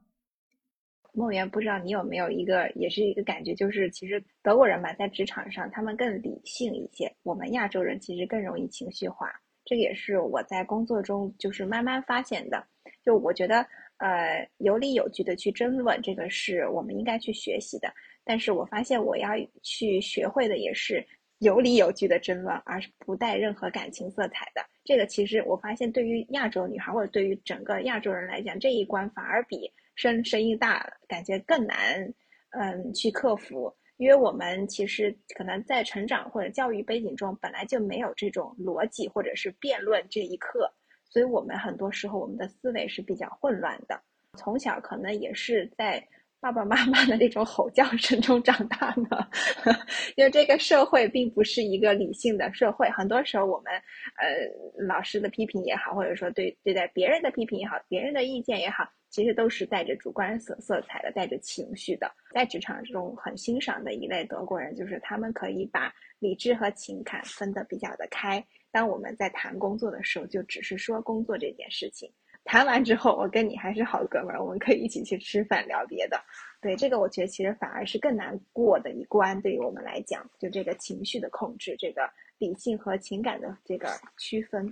[1.11, 9.29] 梦圆，不知道你有没有一个，也是一个感觉，就是其实德国人吧，在职场上他们更理性一些，我们亚洲人其实更容易情绪化。
[9.65, 12.65] 这个也是我在工作中就是慢慢发现的。
[13.03, 13.57] 就我觉得，
[13.97, 17.93] 呃，有理有据的去争论，这个是我们应该去学习的。
[18.23, 21.05] 但是我发现我要去学会的也是
[21.39, 24.61] 有理有据的争论，而是不带任何感情色彩的。
[24.83, 29.71] 这个其实我发现，对于亚洲女孩或者对于整个亚洲人来讲，这一关反而比。
[29.97, 32.13] 声声音大，感觉更难，
[32.49, 40.69] 嗯，去克服，因为我们其实可能在成长或者教育背景中本来就没有这种逻辑或者是辩论这一课，
[41.09, 43.97] 所以我们很多时候我们的思维是比较混乱的。
[44.37, 46.05] 从小可能也是在
[46.45, 49.27] 爸爸妈妈的那种吼叫声中长大的，
[50.15, 53.73] 因为这个社会并不是一个理性的社会，很多时候我们
[54.17, 58.87] 呃老师的批评也好，或者说对对待别人的批评也好，别人的意见也好。
[59.09, 62.11] 其实都是带着主观色色彩的，带着情绪的。
[62.31, 68.45] 在职场中很欣赏的一类德国人，就是他们可以把理智和情感分得比较的开。
[68.71, 72.11] 当我们在谈工作的时候，就只是说工作这件事情。
[72.45, 76.17] 谈完之后，我跟你还是好哥们儿，我们可以一起去吃饭聊别的。
[76.61, 84.71] 对这个，我觉得其实反而是更难过的一关，对于我们来讲，就这个情绪的控制，这个理性和情感的这个区分。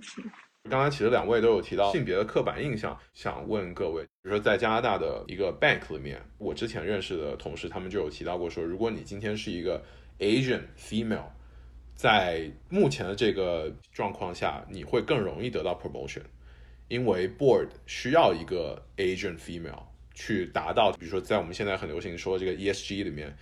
[0.70, 9.84] 刚才其实两位都有提到性别的刻板印象，想问各位，比如说在加拿大的一个 bank 里面，我之前认识的同事，他们就有提到过说，如果你今天是一个
[10.18, 11.26] Asian female，
[11.94, 16.22] 在目前的这个状况下，你会更容易得到 promotion，
[16.88, 19.82] 因为 board 需要一个 Asian female
[20.14, 23.36] 去达到，比如说在我们现在很流行说这个 ESG 里面，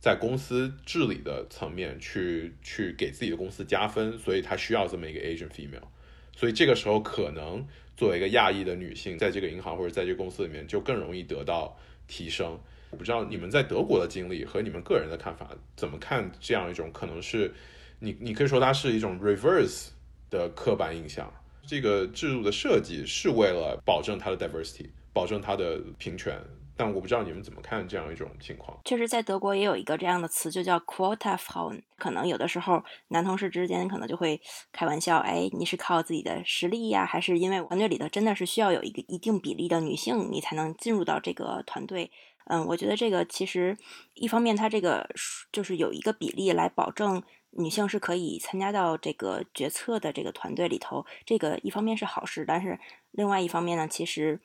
[0.00, 5.88] 在公司治理的层面去去给自己的公司加分，所以他需要这么一个 Asian female。
[6.36, 11.76] 所以这个时候，可能作为一个亚裔的女性，在这个银行或者在这个公司里面，就更容易得到
[12.06, 12.58] 提升。
[12.90, 17.52] 我不知道你们在德国的经历和你们个人的看法，怎么看这样一种可能是，
[17.98, 19.88] 你你可以说它是一种 reverse
[20.30, 21.32] 的刻板印象。
[21.68, 26.42] 这个制度的设计是为了保证它的 diversity，保证它的平权。
[26.74, 28.78] 但我不知道你们怎么看这样一种情况。
[28.84, 31.82] 确实，在德国也有一个这样的词，就叫 quota phone。
[31.96, 34.40] 可能有的时候，男同事之间可能就会
[34.72, 42.10] 开玩笑：“哎，你是靠自己的实力呀，还是因为团队里头真的是需要有一个一定比例的女性，你才能进入到这个团队？”
[42.46, 43.76] 嗯，我觉得这个其实
[44.14, 45.06] 一方面，它这个
[45.52, 51.04] 就是有一个比例来保证女性是可以参加到这个决策的这个团队里头。
[51.24, 52.78] 这个一方面是好事，但是
[53.10, 54.40] 另外一方面呢，其实。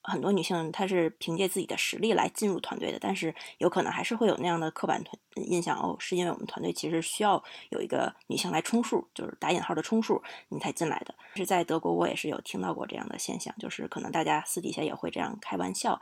[0.00, 5.04] 很多女性她是凭借自己的实力来进入团队的，但是有可能还是会有那样的刻板
[5.34, 11.14] 印象哦，是因为我们团队其实需要有一个女性来充数，就是打引号的充数，你才进来的。
[11.34, 16.00] 是在德国，我也是有听到过这样的现象，就是可能大家私底下也会这样开玩笑，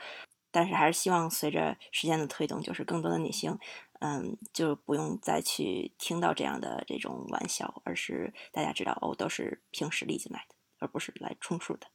[0.53, 3.59] 但是还是希望随着时间的推动，就是更多的女性，
[4.01, 11.87] 嗯，就不用再去听到这样的这种玩笑，而是大家知道哦，都是凭实力进来的，而不是来充数的。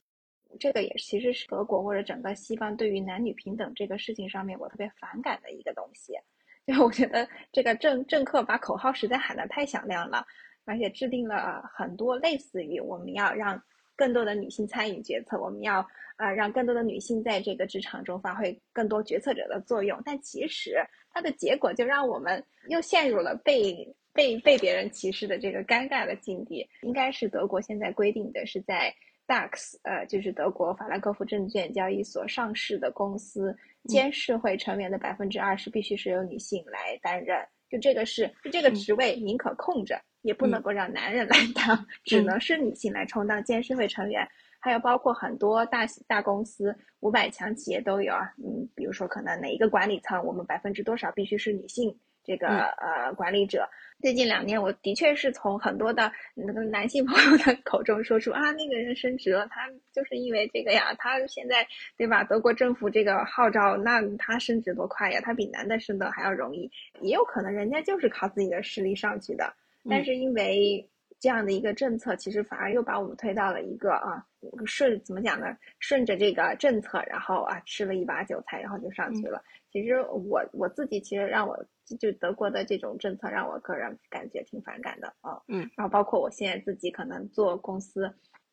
[0.59, 6.13] 这个也其实是德国或者整个西方对于男女平等这个事情上面我特别反感的一个东西，
[6.67, 10.25] 就我觉得这个政政客把口号实在喊得太响亮了，
[10.65, 13.61] 而且制定了很多类似于我们要让
[13.95, 15.87] 更多的女性参与决策，我们要
[16.17, 20.75] 啊让更多的女性在这个职场中发挥更多决策者的作用，但其实
[21.13, 26.67] 它的结果就让我们又陷入了被被被别人歧视的这个尴尬的境地。
[26.81, 28.93] 应该是德国现在规定的是在。
[29.27, 33.55] DAX，呃，就是德国法兰克福证券交易所上市的公司，
[33.85, 37.37] 监事会成员的百分之二十必须是由女性来担任。
[37.69, 44.27] 就这个是，就这个职位宁可空着，也不能够让男人来当，只能是女性来充当监事会成员。
[44.61, 48.31] 还有包括很多大大公司，五百强企业都有啊。
[48.37, 51.93] 嗯，比如说可能哪一个管理层，我们百分之多少必须是女性
[52.23, 53.67] 这个呃管理者。
[53.99, 62.23] 最近两年，我的确是从很多的那个男性朋友的口中说出啊，那个人升职了，他就是因为这个呀，他现在对吧？
[62.23, 65.19] 德国政府这个号召，那他升职多快呀？
[65.21, 66.69] 他比男的升的还要容易，
[67.01, 69.53] 也有可能人家就是靠自己的实力上去的，
[69.87, 70.87] 但是因为
[71.21, 74.25] 这样的一个政策，其实反而又把我们推到了一个啊
[74.65, 75.55] 顺怎么讲呢？
[75.79, 79.39] 顺着这个政策，然后啊吃了一把韭菜，然后就上去了。
[79.71, 81.63] 其实我我自己其实让我
[81.99, 88.11] 就德国的这种政策让我个人感觉挺反感的啊，嗯，然后包括我现在自己可能做公司，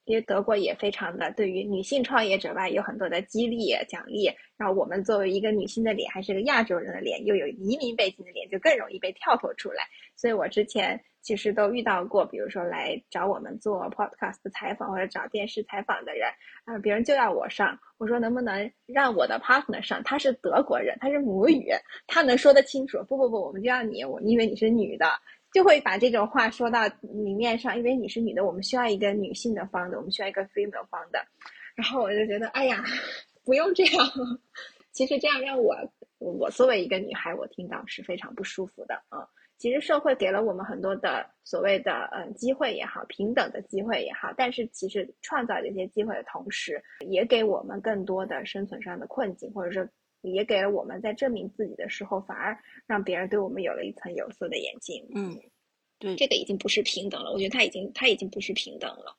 [0.09, 4.31] 因为德国也非常的对于女性创业者吧，有很多的激励奖励。
[4.57, 9.85] 然后我们作为一个女性的脸，还是个亚洲人的脸，又有移民背景的脸，就更容易被跳脱出来。
[10.17, 16.27] 所以我之前其实都遇到过，比如说来找我们做 podcast 的采访或者找电视采访的人，
[16.65, 20.03] 啊，别人就要我上，我说能不能让我的 partner 上？
[20.05, 21.69] 他是德国人，他是母语，
[22.07, 22.97] 他能说得清楚。
[23.07, 25.07] 不不不，我们就要你，我因为你是女的。
[25.53, 31.25] 就会把这种话说到明面上，因为你是女的，我们需要一个女性的方的，我们需要一个 female 方的。
[31.75, 32.85] 然后我就觉得，哎呀，
[33.45, 34.07] 不用这样。
[34.93, 35.77] 其实这样让我，
[36.19, 39.27] 我作为一个女孩，我听到是非常不舒服的啊。
[39.59, 49.89] 其实社会给了我们很多的所谓的呃机会也好，平等的机会也好，但是其实创造这些机会的同时，也给我们更多的生存上的困境，或者说
[50.23, 55.07] 也给了我们在证明自己的时候，反而让别人对我们有了一层有色的眼镜。
[55.15, 55.41] 嗯，
[55.99, 57.33] 对，这个已经不是平等了。
[57.33, 59.17] 我觉得他已经，他已经不是平等了。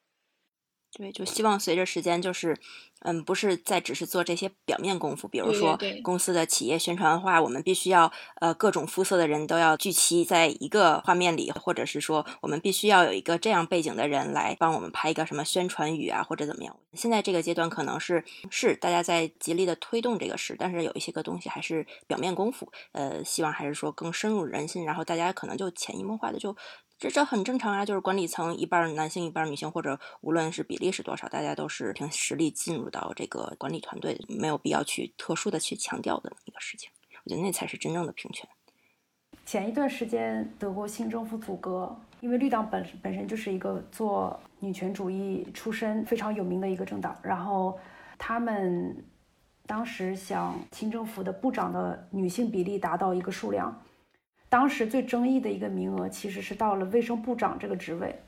[0.92, 2.58] 对，就希望随着时间，就是，
[3.02, 8.12] 嗯，不是在只是做这些表面功夫，比如说公司的企业宣传画，我们必须要，
[8.42, 16.76] 呃，各种肤色的人都要聚齐在一个画面里，或者是说，我们必须要有一个这样背景的人来帮我们拍一个什么宣传语啊，或者怎么样。
[16.94, 26.58] 现在这个阶段可能是是大家在极力的推动这个事，但是有一些个东西还是表面功夫，呃，希望还是说更深入人心，然后大家可能就潜移默化的就。
[27.00, 36.92] 这这很正常啊，就是管理层一半男性一半女性，或者无论是比例是多少，大家都是凭实力进入到这个管理团队，没有必要去特殊的去强调的一个事情。
[37.24, 38.50] 我觉得那才是真正的平权。
[39.46, 47.80] 前一段时间，德国新政府组阁，因为绿党本本身就是一个做女权主义出身非常有名的一个政党，然后
[48.18, 48.94] 他们
[49.66, 53.82] 当时想新政府的部长的女性比例达到一个数量。
[54.50, 58.20] 当时最争议的一个名额，其实是到了卫生部长这个职位，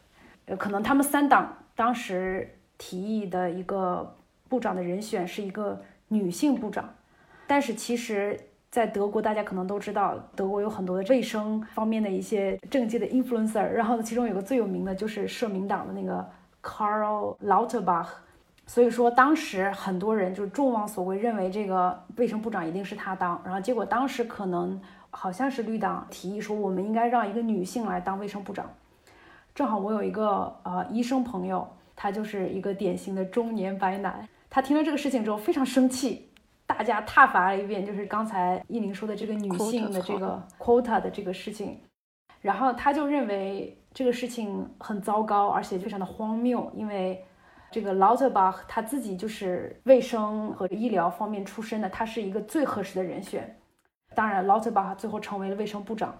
[0.45, 2.47] 呃，可能他们三党当时
[2.77, 4.15] 提议的一个
[4.47, 6.87] 部长的人选是一个女性部长，
[7.47, 16.23] 但是其实，在德国，大家可能都知道，德国有很多的卫生方面的一些政界的 influencer，然后其中有个最有名的就是社民党的那个
[16.61, 18.09] Karl Lauterbach，
[18.67, 24.79] 所以说当时很多人就是众望所归，认为这个卫生部长一定是他当，然后结果当时可能。
[25.11, 28.69] 好像是绿党提议说，我们应该让一个女性来当卫生部长。
[29.53, 34.27] 正好我有一个呃医生朋友，他就是一个典型的中年白男。
[34.49, 36.29] 他听了这个事情之后非常生气，
[36.65, 41.79] 大家挞伐了一遍，就是刚才依林说的这个女性的这个 quota 的这个事情。
[42.41, 47.23] 然后他就认为这个事情很糟糕，而且非常的荒谬，因为
[47.69, 53.57] 这个 Lauterbach 他自己就是卫生和医疗方面出身的，他是一个最合适的人选。
[54.13, 56.15] 当然，劳特巴最后成为了卫生部长。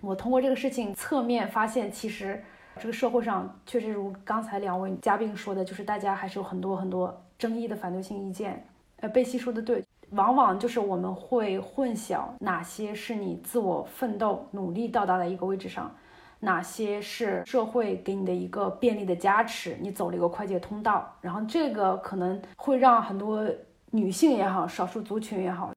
[0.00, 2.42] 我通过这个事情侧面发现，其实
[2.78, 8.64] 这个社会上确实如刚才两位嘉宾说的，就是大家还是有很多很多争议的反对性意见。
[9.00, 15.94] 呃，贝西说的对，往往就是我们会混淆哪些是你自我奋斗努力到达的一个位置上，
[16.38, 23.46] 哪些是社会给你的一个便利的加持，你走了一个快捷通道，然后这个可能会让很多
[23.90, 25.72] 女性也好，少数族群也好。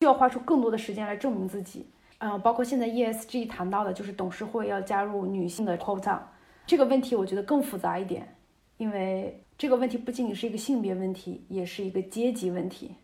[0.00, 1.84] 需要花出更多的时间来证明自己，
[2.18, 6.20] 嗯，包括现在 ESG 谈到的，就是董事会要加入女性的 quota，
[6.64, 8.36] 这个问题我觉得更复杂一点，
[8.76, 12.94] 因为这个问题不仅仅是一个性别问题，也是一个阶级问题。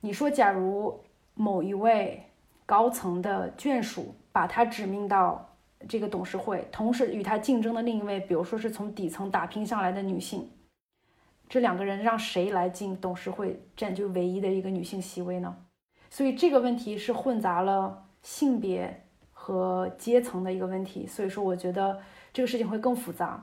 [0.00, 1.00] 你说，假如
[1.34, 2.22] 某一位
[2.64, 5.56] 高层的眷属把他指命到
[5.88, 10.48] 这个董事会，同时与他竞争的另一位，比如说是从底层打拼上来的女性，
[11.48, 15.56] 这两个人让谁来进董事会，占据唯一的一个女性席位呢？
[16.12, 19.02] 所以这个问题是混杂了性别
[19.32, 21.98] 和阶层的一个问题，所以说我觉得
[22.34, 23.42] 这个事情会更复杂。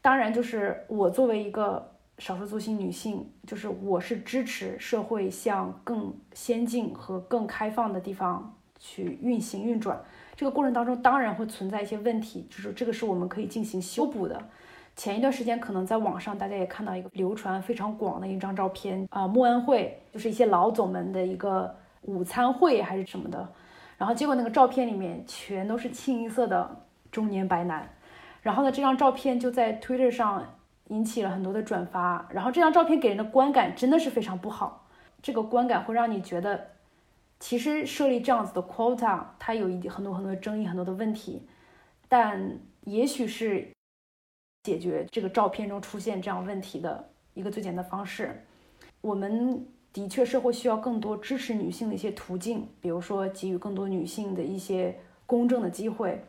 [0.00, 1.84] 当然，就是我作为一个
[2.18, 10.00] 少数族裔女性，就是我是支持社会向更先进和更开放的地方去运行运转。
[10.36, 14.40] 这个过程当中当然会存在一些问题，就是这个是我们可以进行修补的。
[14.94, 21.74] 前一段时间可能在网上大家也看到一个流传非常广的一张照片啊，莫恩会就是一些老总们的一个。
[22.06, 23.52] 午餐会还是什么的，
[23.98, 27.88] 然后结果那个照片里面全都是清一色的中年白男，
[28.42, 30.56] 然后呢，这张照片就在 Twitter 上
[30.88, 34.86] 引起了很多的转发，然后这张照片给人的观感真的是非常不好，
[35.20, 36.68] 这个观感会让你觉得，
[37.40, 41.42] 其实设立这样子的 quota，它有一很多很多的争议，很多的问题，
[42.08, 43.68] 但也许是
[44.62, 48.44] 解决这个照片中出现这样问题的一个最简单方式，
[49.00, 49.66] 我们。
[49.96, 54.94] 的确，社会需要更多支持女性的一些途径，比如说给予更多女性的一些
[55.24, 56.22] 公正的机会，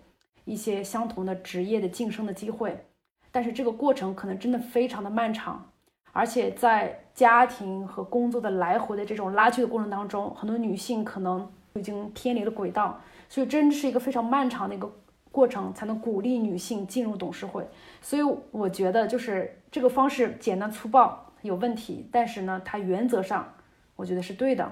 [0.45, 2.85] 一些相同的职业的晋升的机会。
[3.29, 5.69] 但是这个过程可能真的非常的漫长，
[6.13, 12.97] 而且在家庭和工作的来回的这种拉锯的过程当中，很多女性可能已经偏离了轨道，
[13.27, 14.89] 所以真是一个非常漫长的一个
[15.29, 17.67] 过程，才能鼓励女性进入董事会。
[18.01, 23.53] 所以我觉得就是这个方式简单粗暴有问题，但是呢，它原则上
[23.97, 24.71] 我觉得是对的。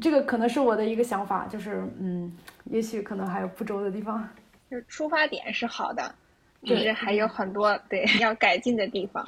[0.00, 2.32] 这个可能是我的一个想法，就是嗯，
[2.66, 4.28] 也许可能还有不周的地方。
[4.70, 6.14] 就出发点是好的，
[6.62, 9.26] 就是还有很多对要改进的地方。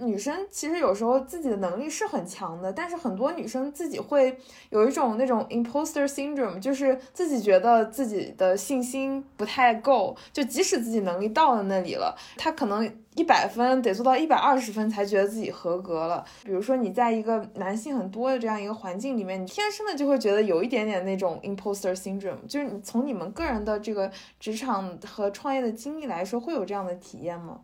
[0.00, 4.38] 女生其实有时候自己的能力是很强的，但是很多女生自己会
[4.70, 16.24] 有一种那种 imposter syndrome，就是自己觉得自己的信心不太够，就即使自己能力到了那里了，她可能一百分得做到一百二十分才觉得自己合格了。
[16.44, 27.60] 比如说你在一个男性很多的这样一个环境里面，你天生的就会觉得有一点点那种 imposter syndrome，就是从你们个人的这个职场和创业的经历来说，会有这样的体验吗？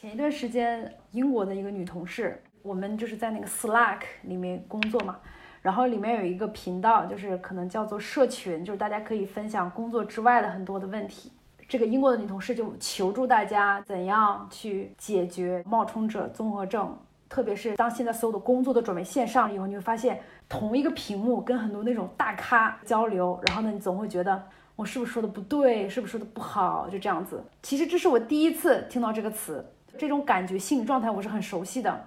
[0.00, 5.18] 前一段时间，英国的一个女同事，我们就是在那个 Slack 里面工作嘛，
[5.60, 11.30] 然后里面有一个频道，就是可能叫做社群，就是大家可以分享工作之外的很多的问题。
[11.68, 16.96] 这个英国的女同事就求助大家怎样去解决冒充者综合症，
[17.28, 24.42] 特别是当现在所有的工作都转为线上以后，你会发现同一个屏幕跟很多那种大咖交流，然后呢，你总会觉得
[24.76, 27.44] 我是不是说的不对，是不是说的不好，就这样子。
[27.62, 29.62] 其实这是我第一次听到这个词。
[29.98, 32.06] 这种感觉、心理状态我是很熟悉的，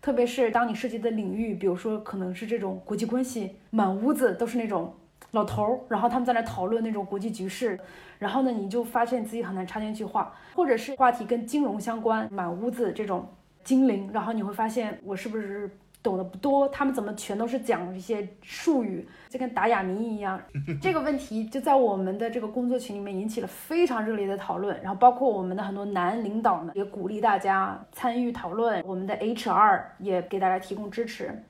[0.00, 4.94] 特别是当你涉及的领域，比如说可能是这种国际关系，满屋子都是那种
[5.32, 7.78] 老头儿，然后他们在那讨论那种国际局势，
[8.18, 13.28] 然后呢，你就发现自己很难插进去话，或者是话题跟金融相关，满屋子这种
[13.64, 15.70] 精灵，然后你会发现我是不是？
[16.02, 20.40] 懂得不多，他们怎么全都是讲一些术语，就跟打哑谜一样。
[20.80, 31.44] 这个问题就在我们的这个工作群里面引起了非常热烈的讨论，然后包括我们的很多男领导呢，也鼓励大家参与讨论，我们的 HR 也给大家提供支持。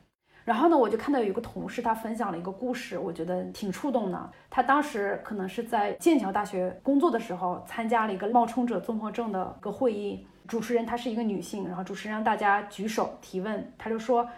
[0.44, 4.30] 然后呢，我就看到有一个同事他分享了一个故事，我觉得挺触动的。
[4.49, 10.26] 他当时可能是在剑桥大学工作的时候，参加了一个冒充者综合症的一个会议。
[10.49, 14.28] 主持人她是一个女性，然后主持人让大家举手提问，她就说：“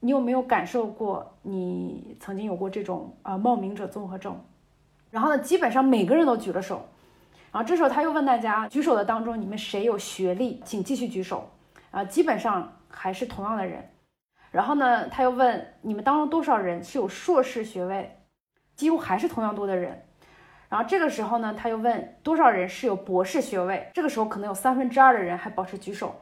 [0.00, 4.38] 你有没有感受过你曾经有过这种啊冒名者综合症？”
[5.10, 6.86] 然后呢，基本上每个人都举了手。
[7.50, 11.48] 然后这时候他又问大家，举手的当中你们谁有学历，请继续举手。
[11.90, 13.88] 啊，基本上还是同样的人。
[14.50, 18.14] 然后呢，他又问你们当中多少人是有硕士学位，
[18.74, 20.02] 几乎还是同样多的人。
[20.68, 23.88] 然后这个时候呢，他又问多少人是有博士学位？
[23.94, 26.14] 这个时候可能有三分之二的人还保持举手。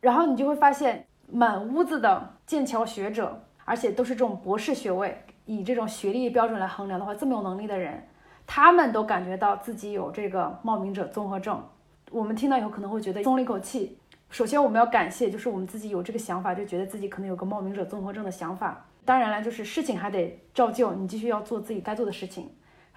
[0.00, 8.08] 然后你就会发现，满屋子的剑桥学者，而且都是这种博士学位，以这种学历标准来衡量的话，这么有能力的人，
[8.46, 11.62] 他们都感觉到自己有这个冒名者综合症。
[12.10, 13.96] 我们听到以后可能会觉得松了一口气。
[14.28, 18.84] 首先我们要感谢，就是我们自己有这个想法，就觉得自己可能有个冒名者综合症的想法。
[19.04, 22.50] 当然了，就是事情还得照旧，你继续要做自己该做的事情。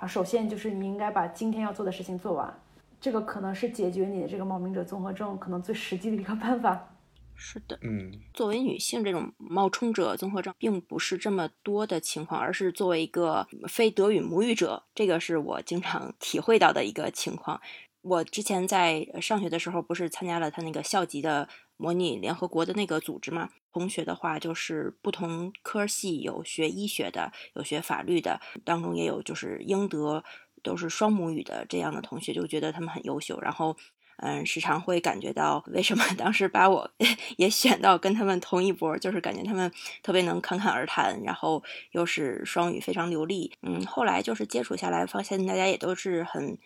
[0.06, 2.62] 好，首先就是你应该把今天要做的事情做完，
[3.02, 6.96] 这个可能是解决你的这个冒名者综合症可能最实际的一个办法。
[7.34, 17.60] 是的，嗯，作为女性，这种冒充者综合症并不是这么多的情况，而是作为一个非德语母语者，这个是我经常体会到的一个情况。
[18.04, 23.50] 我之前在上学的时候，不是参加了他那个校级的模拟联合国的那个组织嘛？
[23.74, 30.24] 同学的话，就是不同科系有学医学的，有学法律的，当中也有就是英德
[30.64, 33.38] 都是双母语的这样的同学，就觉得他们很优秀。
[33.42, 33.76] 然后，
[34.20, 36.90] 嗯，时常会感觉到为什么 当时把我
[37.36, 39.70] 也选到跟他们同一波，就是感觉他们
[40.02, 41.62] 特别能侃侃而谈，然后
[41.92, 43.52] 又是双语非常流利。
[43.62, 46.58] 嗯，后来就是接触下来，发现大家也都是很。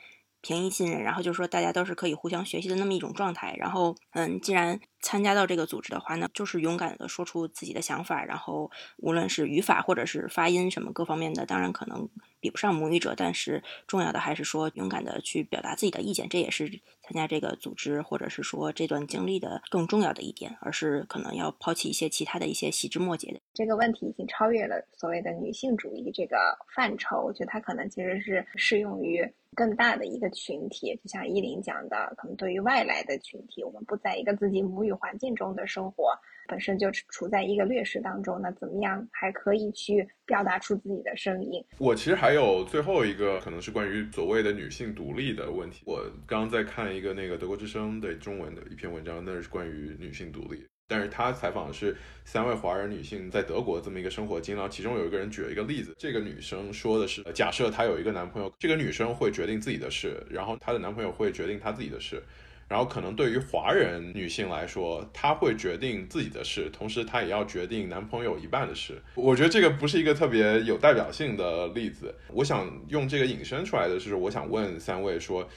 [0.42, 3.54] 平易近人，然后就说大家都是可以互相学习的那么一种状态。
[3.58, 8.24] 然后，嗯，既然参加到这个组织的话呢，就是勇敢的说出自己的想法。
[8.26, 12.08] 然后，无论是语法或者是发音什么各方面的，当然可能
[12.40, 16.28] 比不上母语者，但是重要的还是说勇敢的去表达自己的意见。
[16.30, 16.68] 这也是
[17.02, 23.40] 参加这个组织或者是说这段经历的更重要的一点，而是可能要抛弃一些其他的一些细枝末节的。
[23.54, 26.38] 这个问题已经超越了所谓的女性主义这个
[26.76, 29.28] 范畴，我觉得它可能其实是适用于。
[29.56, 36.12] 更大的一个群体，就像依林讲的，可能对于外来的群体，我们不在一个自己母语环境中的生活，
[36.48, 41.64] 本身就处在一个劣势当中，那怎么样还可以去表达出自己的声音？
[41.78, 45.84] 我其实还有最后一个，可能是关于所谓的女性独立的问题。
[45.86, 50.66] 我刚刚在看一个那个德国之声的中文的一篇文章，那是关于女性独立。
[50.92, 62.24] 但是他采访的是三位华人女性在德国这么一个生活经历，其中有一个人举了一个例子，这个女生说的是，假设她有一个男朋友，这个女生会决定自己的事，然后她的男朋友会决定她自己的事，
[62.70, 69.02] 然后可能对于华人女性来说，她会决定自己的事，同时她也要决定男朋友一半的事。
[69.16, 72.14] 我觉得这个不是一个特别有代表性的例子。
[72.32, 75.50] 我想用这个引申出来的是，我想问三位说，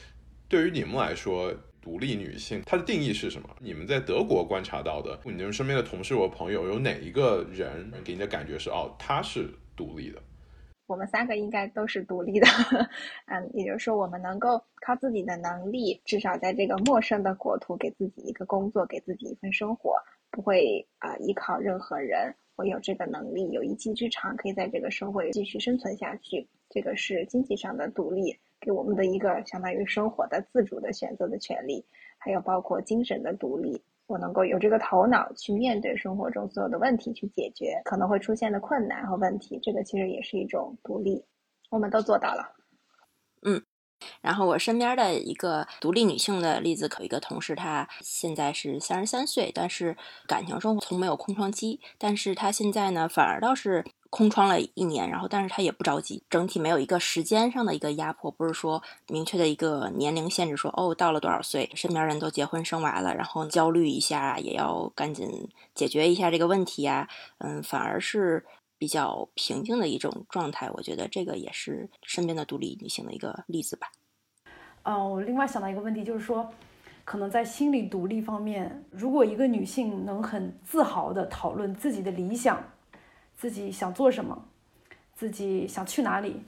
[0.49, 1.53] 对于你们来说，
[1.83, 3.49] 独立女性她的定义是什么？
[3.61, 10.19] 你们在德国观察到的，你们身边的同事或朋友有哪一个人给你的感觉是哦，她是独立的？
[10.93, 12.47] 我们三个应该都是独立的，
[13.27, 19.97] 嗯，也就是说，我们能够靠自己的能力，至少在这个陌生的国土，给自己一个工作，给自己一份生活，
[20.31, 22.35] 不会啊依靠任何人。
[22.57, 26.47] 我有这个能力，有一技之长，可以在这个社会继续生存下去。
[26.69, 31.83] 这个是经济上的独立，给我们的一个相当于生活的自主的选择的权利，
[32.19, 33.83] 还有包括精神的独立。
[34.07, 41.25] 我能够有这个头脑去面对生活中所有的问题，去解决可能会出现的困难和问题，这个其实也是一种独立，
[41.71, 42.55] 我们都做到了。
[43.43, 43.63] 嗯，
[44.21, 49.97] 然后我身边的一个独立女性的例子，有一个同事，她现在是三十三岁，但是
[50.27, 53.85] 感情生活从没有空窗期，但是她现在呢，反而倒是。
[54.13, 67.09] 空窗了一年，然后但是他也不着急，整体没有一个时间上的一个压迫，不是说明确的一个年龄限制，说哦到了多少岁，身边人都结婚生娃了，然后焦虑一下也要赶紧解决一下这个问题啊，
[67.39, 68.45] 嗯，反而是
[68.77, 70.71] 比较平静的一种状态。
[70.75, 73.91] 我觉得这个也是身边的独立女性的一个例子吧。
[74.83, 76.47] 嗯，我另外想到一个问题，就是说，
[77.07, 82.63] 可能在心理独立方面，如果一个女性能很自豪的讨论自己的理想。
[83.43, 84.41] 自己想做什么，
[85.17, 86.41] 自己想去哪里，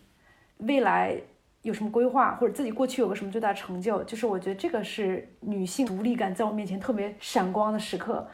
[0.58, 1.20] 未来
[1.62, 8.24] 有什么规划，或者自己过去有个什么最大成就，就是我觉得这个是女性独立感在我面前特别闪光的时刻。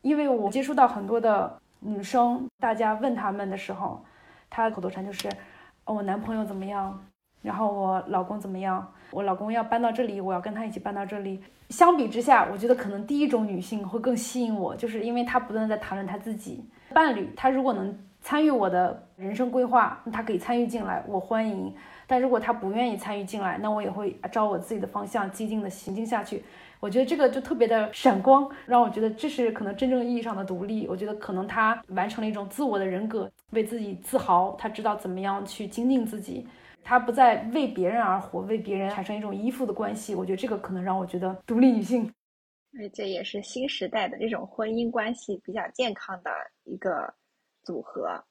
[0.00, 4.04] 因为我接触到很多的女生，大家问他们的时候，
[4.48, 5.28] 她的口头禅就是
[5.84, 7.04] “我男朋友怎么样，
[7.44, 16.64] 然后我老公怎么样，我老公要搬到这里，我要跟他一起搬到这里。”相比之下，我觉得可能第一种女性会更吸引我，就是因为她不断在谈论她自己。
[16.92, 21.74] 伴侣，她如果能参与我的人生规划，她可以参与进来，我欢迎。
[22.06, 26.44] 但如果她不愿意参与进来，那我也会照我自己的方向激进的行进下去。
[26.80, 30.86] 我觉得这个就特别的闪光，让我觉得这是可能真正意义上的独立。
[30.86, 36.46] 我觉得可能她完成了一种自我的人格，为自己自豪，她知道怎么样去精进自己，
[36.84, 40.14] 他不再为别人而活，为别人产生一种依附的关系。
[40.14, 42.12] 我觉得这个可能让我觉得独立女性。
[42.78, 46.30] 而这也是新时代的这种婚姻关系比较健康的
[46.64, 47.14] 一个
[47.62, 48.22] 组合。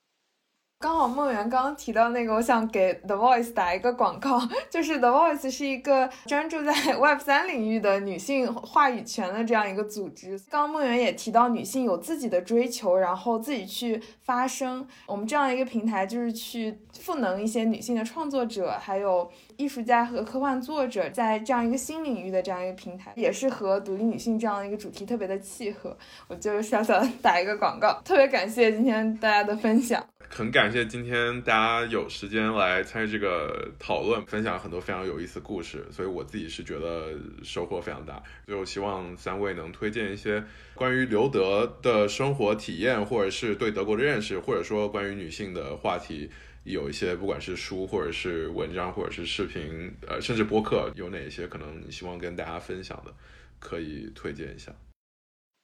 [0.83, 4.37] 刚好梦圆刚刚提到那个，我想给 The Voice 打一个广告，
[4.69, 10.37] 就是 The Voice 是一个专注在 Web 三领域的女性话语权的这样一个组织。
[10.49, 14.85] 刚刚梦圆也提到，女性有自己的追求，然后自己去发声。
[15.05, 25.97] 我们这样一个平台，就是去赋能一些女性的创作者，还有艺术家和科幻作者，在这样一个新领域的这样一个平台，也是和独立女性这样一个主题特别的契合。
[26.27, 30.05] 我就小小的打一个广告，特别感谢今天大家的分享。
[30.29, 37.11] 很感谢今天大家有时间来参与这个讨论，分享很多非常有意思的故事，所以我自己是觉得
[37.43, 38.23] 收获非常大。
[38.47, 40.43] 就希望三位能推荐一些
[40.73, 46.31] 关于刘德的生活体验，或者是对德国的认识，或者说关于女性的话题，
[46.63, 53.13] 有一些不管是书，或者是文章，或者是视频，呃，甚至播客，有哪些可能你希望跟大家分享的，
[53.59, 54.73] 可以推荐一下。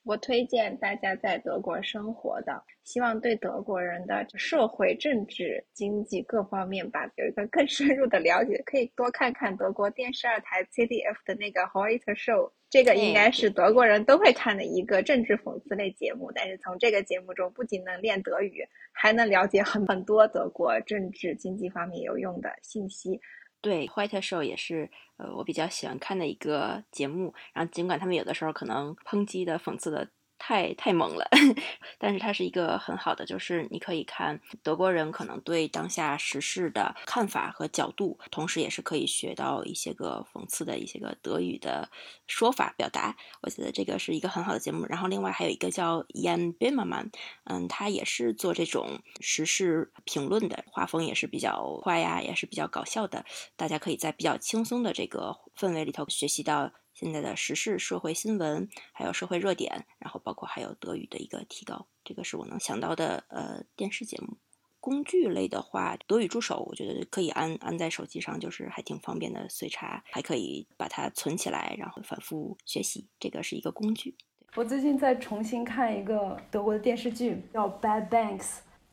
[0.03, 16.31] 我推荐大家在德国生活的，希望对德国人的社会、政治、经济各方面吧有一个更深入的了解，可以多看看德国电视二台 CDF 的那个 Heute Show，这个应该是德国人都会看的一个政治讽刺类节目。
[16.33, 23.19] 但是从这个节目中，不仅能练德语，还能了解很很多德国政治、经济方面有用的信息。
[23.61, 27.33] 对，White Show 也是，呃，我比较喜欢看的一个节目。
[27.53, 30.07] 然后，尽管他们有的时候可能抨击的、讽刺的。
[30.39, 31.27] 太太猛了，
[31.99, 41.89] 但是它是一个很好的，就是你可以看德国人可能对当下时事的看法和角度，同时也是可以学到一些个讽刺的一些个德语的
[42.25, 43.15] 说法表达。
[43.41, 44.85] 我觉得这个是一个很好的节目。
[44.87, 47.11] 然后另外还有一个叫 Jan Bima Man
[47.43, 53.25] 嗯，他也是做这种时事评论的，画风也是比较快呀，也是比较搞笑的，
[53.57, 56.71] 大家可以在比较轻松的这个氛围里头学习到。
[56.99, 64.37] 现在的时事、社会新闻，还有社会热点，然后包括还有德语的一个提高，这个是我能想到的呃电视节目。
[64.81, 74.15] 工具类的话，德语助手我觉得可以安安在手机上，就是还挺方便的，随查，还可以把它存起来，然后反复学习，这个是一个工具。
[74.55, 78.39] 我最近在重新看一个德国的电视剧，叫《Bad Banks》，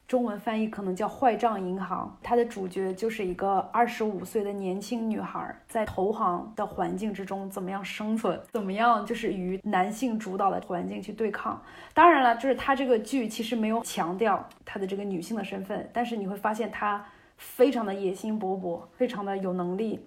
[0.09, 2.17] 中文翻译可能叫《坏账银行》。
[2.25, 11.61] 它的主角就是一个二十五岁的年轻女孩，在投行的环境之中怎么样生存，怎么样就是与男性主导的环境去对抗。
[11.93, 17.05] 当然了，就是它这个剧其实没有强调她的这个女性的身份，但是你会发现她
[17.37, 20.07] 非常的野心勃勃，非常的有能力。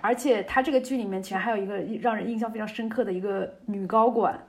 [0.00, 4.40] 而且它这个剧里面其实还有一个让人印象非常深刻的一个女高管。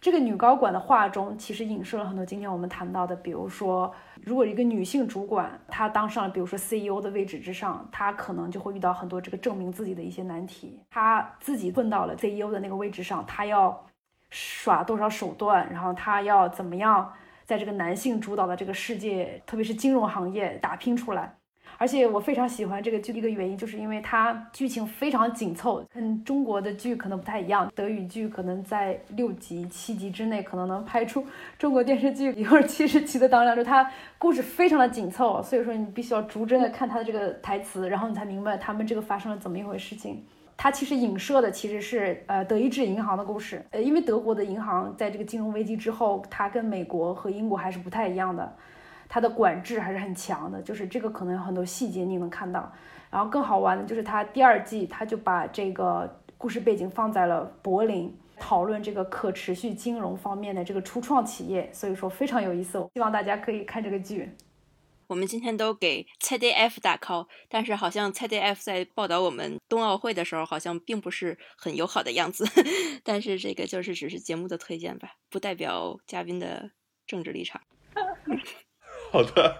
[0.00, 3.92] 这个女高管的话中，其实影射了很多今天我们谈到的，比如说，
[4.22, 10.80] 如果一个女性主管她当上了，比如说 CEO 的位置之上，她可能就会遇到很多这个证明自己的一些难题。
[10.88, 13.86] 她自己混到了 CEO 的那个位置上，她要
[14.30, 17.12] 耍多少手段，然后她要怎么样
[17.44, 21.37] 在这个男性主导的这个世界，特别是金融行业打拼出来。
[21.78, 27.72] 而且我非常喜欢这个剧的一个原因，就是因为它剧情非常紧凑，跟中国的剧可能不太一样。
[27.72, 31.24] 德语剧可能在六集、七集之内，可能能拍出
[31.56, 40.22] 中国电视剧一会儿七十集的当量，就它故事非常的紧凑，所以说你必须要逐帧的看它的这个台词，然后你才明白他们这个发生了怎么一回事情。
[40.56, 48.52] 它其实影射的其实是呃德意志银行的故事，呃，因为德国的银行在这个金融危机之后，它跟美国和英国还是不太一样的。
[49.08, 52.70] 它的管制还是很强的，就是这个可能有很多细节你能看到。
[53.10, 62.86] 然后更好玩的就是它第二季，它就把这个故事背景放在了柏林，讨论这个可持续金融方面的这个初创企业，所以说非常有意思。
[62.92, 64.30] 希望大家可以看这个剧。
[65.06, 72.44] 我们今天都给 CDF 打 call，但是好像 CDF 在报道我们冬奥会的时候，好像并不是很友好的样子。
[73.02, 76.72] 但是这个就是只是节目的推荐吧，不代表嘉宾的
[77.06, 77.58] 政治立场。
[79.10, 79.58] 好的，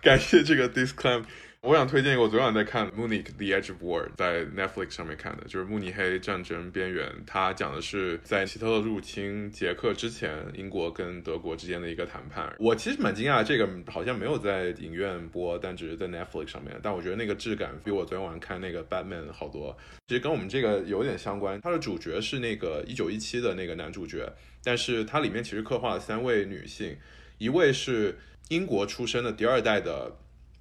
[0.00, 1.22] 感谢这个 disclaimer。
[1.60, 7.08] 我想推荐一个，我昨晚在看《Munich: The Edge of War》，在 Netflix 上面看的，就是慕尼黑战争边缘。
[7.24, 12.52] 它讲的是在希特勒入侵捷克之前，英国跟德国之间的一个谈判。
[12.58, 16.76] 我其实蛮惊讶，这个好像没有在影院播，但只是在 Netflix 上面。
[16.82, 19.76] 但我觉得那个质感比我昨天晚上看那个 Batman 好多。
[20.08, 21.60] 其实跟我们这个有点相关。
[21.60, 24.28] 它的主角是那个一九一七的那个男主角，
[24.64, 26.96] 但是它里面其实刻画了三位女性，
[27.38, 28.18] 一位是。
[28.52, 30.14] 英国出生的第二代的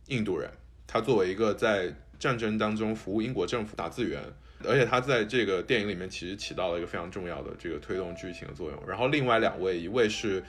[0.07, 0.49] 印度人，
[0.87, 4.23] 他作为一个在战争当中服务英国政府打字员，
[4.63, 8.81] 而且他在这个电影里面其实起到了一个非常重要的这个推动剧情的作用。
[8.87, 10.41] 然后另外两位，一位是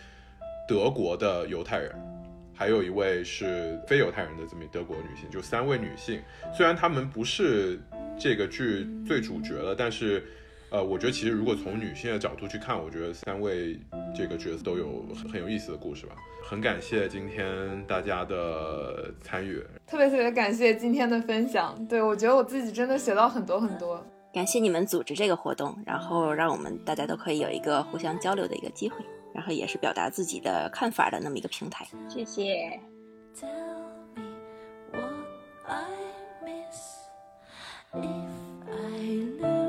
[0.68, 1.93] 德国的犹太人，
[2.55, 6.22] 还有一位是非犹太人的这么德国女性，就三位女性。
[6.57, 7.80] 虽然她们不是
[8.16, 10.24] 这个剧最主角了，但是。
[10.73, 13.79] 呃我觉得其实如果从女性的角度去看我觉得三位
[14.16, 16.16] 这个角色都有很很有意思的故事吧。
[16.43, 19.62] 很感谢今天大家的参与。
[19.87, 24.03] 特别特别感谢今天的分享对我觉得我自己真的学到很多很多。
[24.33, 28.97] 感谢你们组织这个活动然后让我们大家都可以有一个互相交流的一个机会
[29.35, 31.87] 然后也是表达自己的看法的那么一个平台。
[32.09, 32.81] 谢谢。
[33.39, 33.51] Tell
[34.14, 34.23] me
[34.91, 35.12] what
[35.66, 35.85] i
[36.43, 37.03] miss.
[37.95, 39.61] If i